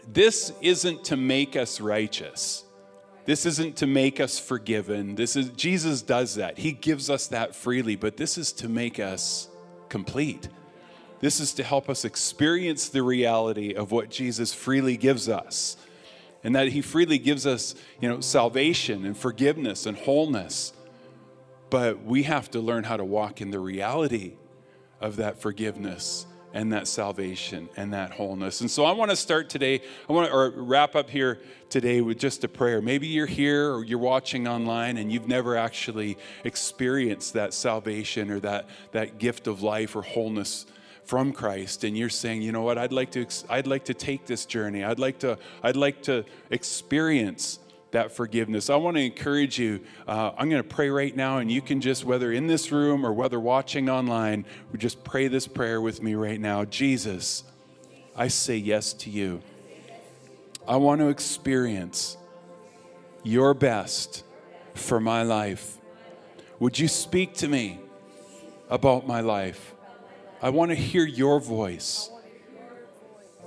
this 0.07 0.53
isn't 0.61 1.05
to 1.05 1.17
make 1.17 1.55
us 1.55 1.79
righteous. 1.79 2.63
This 3.25 3.47
isn't 3.47 3.77
to 3.77 3.87
make 3.87 4.19
us 4.19 4.37
forgiven. 4.37 5.15
This 5.15 5.35
is 5.35 5.49
jesus 5.49 6.01
does 6.01 6.35
that. 6.35 6.57
He 6.57 6.71
gives 6.71 7.09
us 7.09 7.27
that 7.27 7.55
freely 7.55 7.95
but 7.95 8.17
this 8.17 8.37
is 8.37 8.51
to 8.53 8.69
make 8.69 8.99
us 8.99 9.49
complete. 9.89 10.49
This 11.19 11.39
is 11.39 11.53
to 11.53 11.63
help 11.63 11.89
us 11.89 12.05
experience 12.05 12.89
the 12.89 13.03
reality 13.03 13.73
of 13.73 13.91
what 13.91 14.09
Jesus 14.09 14.53
freely 14.53 14.97
gives 14.97 15.29
us. 15.29 15.77
And 16.43 16.55
that 16.55 16.67
he 16.67 16.81
freely 16.81 17.17
gives 17.17 17.47
us, 17.47 17.73
you 17.99 18.07
know, 18.07 18.19
salvation 18.19 19.05
and 19.05 19.17
forgiveness 19.17 19.85
and 19.87 19.97
wholeness. 19.97 20.73
But 21.71 22.03
we 22.03 22.23
have 22.23 22.51
to 22.51 22.59
learn 22.59 22.83
how 22.83 22.97
to 22.97 23.05
walk 23.05 23.41
in 23.41 23.49
the 23.49 23.59
reality 23.59 24.33
of 25.01 25.15
that 25.15 25.41
forgiveness 25.41 26.27
and 26.55 26.71
that 26.71 26.87
salvation 26.87 27.67
and 27.75 27.93
that 27.93 28.11
wholeness. 28.11 28.61
And 28.61 28.71
so 28.71 28.85
I 28.85 28.93
want 28.93 29.11
to 29.11 29.17
start 29.17 29.49
today, 29.49 29.81
I 30.09 30.13
want 30.13 30.29
to 30.29 30.33
or 30.33 30.49
wrap 30.51 30.95
up 30.95 31.09
here 31.09 31.41
today 31.69 31.99
with 31.99 32.17
just 32.17 32.45
a 32.45 32.47
prayer. 32.47 32.81
Maybe 32.81 33.07
you're 33.07 33.25
here 33.25 33.73
or 33.73 33.83
you're 33.83 33.99
watching 33.99 34.47
online 34.47 34.95
and 34.97 35.11
you've 35.11 35.27
never 35.27 35.57
actually 35.57 36.17
experienced 36.45 37.33
that 37.33 37.53
salvation 37.53 38.31
or 38.31 38.39
that, 38.39 38.69
that 38.93 39.17
gift 39.17 39.47
of 39.47 39.63
life 39.63 39.97
or 39.97 40.01
wholeness 40.01 40.65
from 41.03 41.33
Christ 41.33 41.83
and 41.83 41.95
you're 41.95 42.09
saying, 42.09 42.41
"You 42.41 42.51
know 42.51 42.63
what? 42.63 42.79
I'd 42.79 42.93
like 42.93 43.11
to 43.11 43.27
I'd 43.47 43.67
like 43.67 43.85
to 43.85 43.93
take 43.93 44.25
this 44.25 44.45
journey. 44.45 44.83
I'd 44.83 44.97
like 44.97 45.19
to 45.19 45.37
I'd 45.61 45.75
like 45.75 46.01
to 46.03 46.25
experience 46.49 47.59
that 47.95 48.11
forgiveness. 48.11 48.69
I 48.69 48.75
want 48.75 48.97
to 48.97 49.03
encourage 49.03 49.57
you. 49.57 49.79
Uh, 50.05 50.31
I'm 50.37 50.49
going 50.49 50.61
to 50.61 50.67
pray 50.67 50.89
right 50.89 51.15
now, 51.15 51.37
and 51.37 51.49
you 51.49 51.61
can 51.61 51.79
just, 51.79 52.03
whether 52.03 52.29
in 52.29 52.45
this 52.45 52.69
room 52.69 53.05
or 53.05 53.13
whether 53.13 53.39
watching 53.39 53.89
online, 53.89 54.45
just 54.75 55.01
pray 55.05 55.29
this 55.29 55.47
prayer 55.47 55.79
with 55.79 56.03
me 56.03 56.13
right 56.13 56.39
now. 56.39 56.65
Jesus, 56.65 57.45
I 58.13 58.27
say 58.27 58.57
yes 58.57 58.91
to 58.93 59.09
you. 59.09 59.41
I 60.67 60.75
want 60.75 60.99
to 60.99 61.07
experience 61.07 62.17
your 63.23 63.53
best 63.53 64.25
for 64.73 64.99
my 64.99 65.23
life. 65.23 65.77
Would 66.59 66.77
you 66.77 66.89
speak 66.89 67.35
to 67.35 67.47
me 67.47 67.79
about 68.69 69.07
my 69.07 69.21
life? 69.21 69.73
I 70.41 70.49
want 70.49 70.71
to 70.71 70.75
hear 70.75 71.05
your 71.05 71.39
voice, 71.39 72.09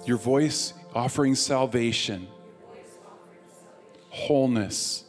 your 0.07 0.17
voice 0.17 0.73
offering 0.95 1.35
salvation 1.35 2.29
wholeness, 4.18 5.04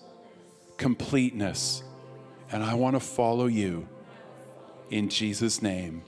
completeness. 0.77 1.83
And 2.51 2.63
I 2.63 2.75
want 2.75 2.95
to 2.95 2.99
follow 2.99 3.47
you 3.47 3.87
in 4.91 5.09
Jesus' 5.09 5.61
name. 5.61 6.03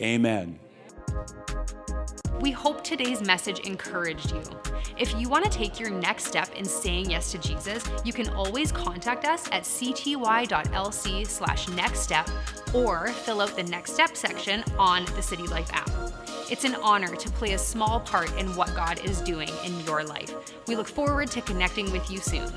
Amen. 0.00 0.58
We 2.40 2.50
hope 2.50 2.84
today's 2.84 3.22
message 3.22 3.60
encouraged 3.60 4.32
you. 4.32 4.42
If 4.98 5.18
you 5.18 5.28
want 5.28 5.44
to 5.44 5.50
take 5.50 5.80
your 5.80 5.90
next 5.90 6.26
step 6.26 6.52
in 6.54 6.64
saying 6.64 7.10
yes 7.10 7.32
to 7.32 7.38
Jesus, 7.38 7.82
you 8.04 8.12
can 8.12 8.28
always 8.30 8.70
contact 8.70 9.24
us 9.24 9.46
at 9.50 9.62
cty.lc 9.62 11.26
slash 11.26 11.68
next 11.70 12.00
step 12.00 12.28
or 12.74 13.08
fill 13.08 13.40
out 13.40 13.56
the 13.56 13.62
next 13.62 13.94
step 13.94 14.16
section 14.16 14.62
on 14.78 15.06
the 15.16 15.22
City 15.22 15.46
Life 15.46 15.70
app. 15.72 15.90
It's 16.50 16.64
an 16.64 16.74
honor 16.76 17.16
to 17.16 17.30
play 17.30 17.54
a 17.54 17.58
small 17.58 18.00
part 18.00 18.30
in 18.38 18.54
what 18.54 18.74
God 18.76 19.02
is 19.02 19.22
doing 19.22 19.48
in 19.64 19.80
your 19.86 20.04
life. 20.04 20.34
We 20.66 20.76
look 20.76 20.86
forward 20.88 21.30
to 21.30 21.40
connecting 21.40 21.90
with 21.90 22.10
you 22.10 22.18
soon. 22.18 22.52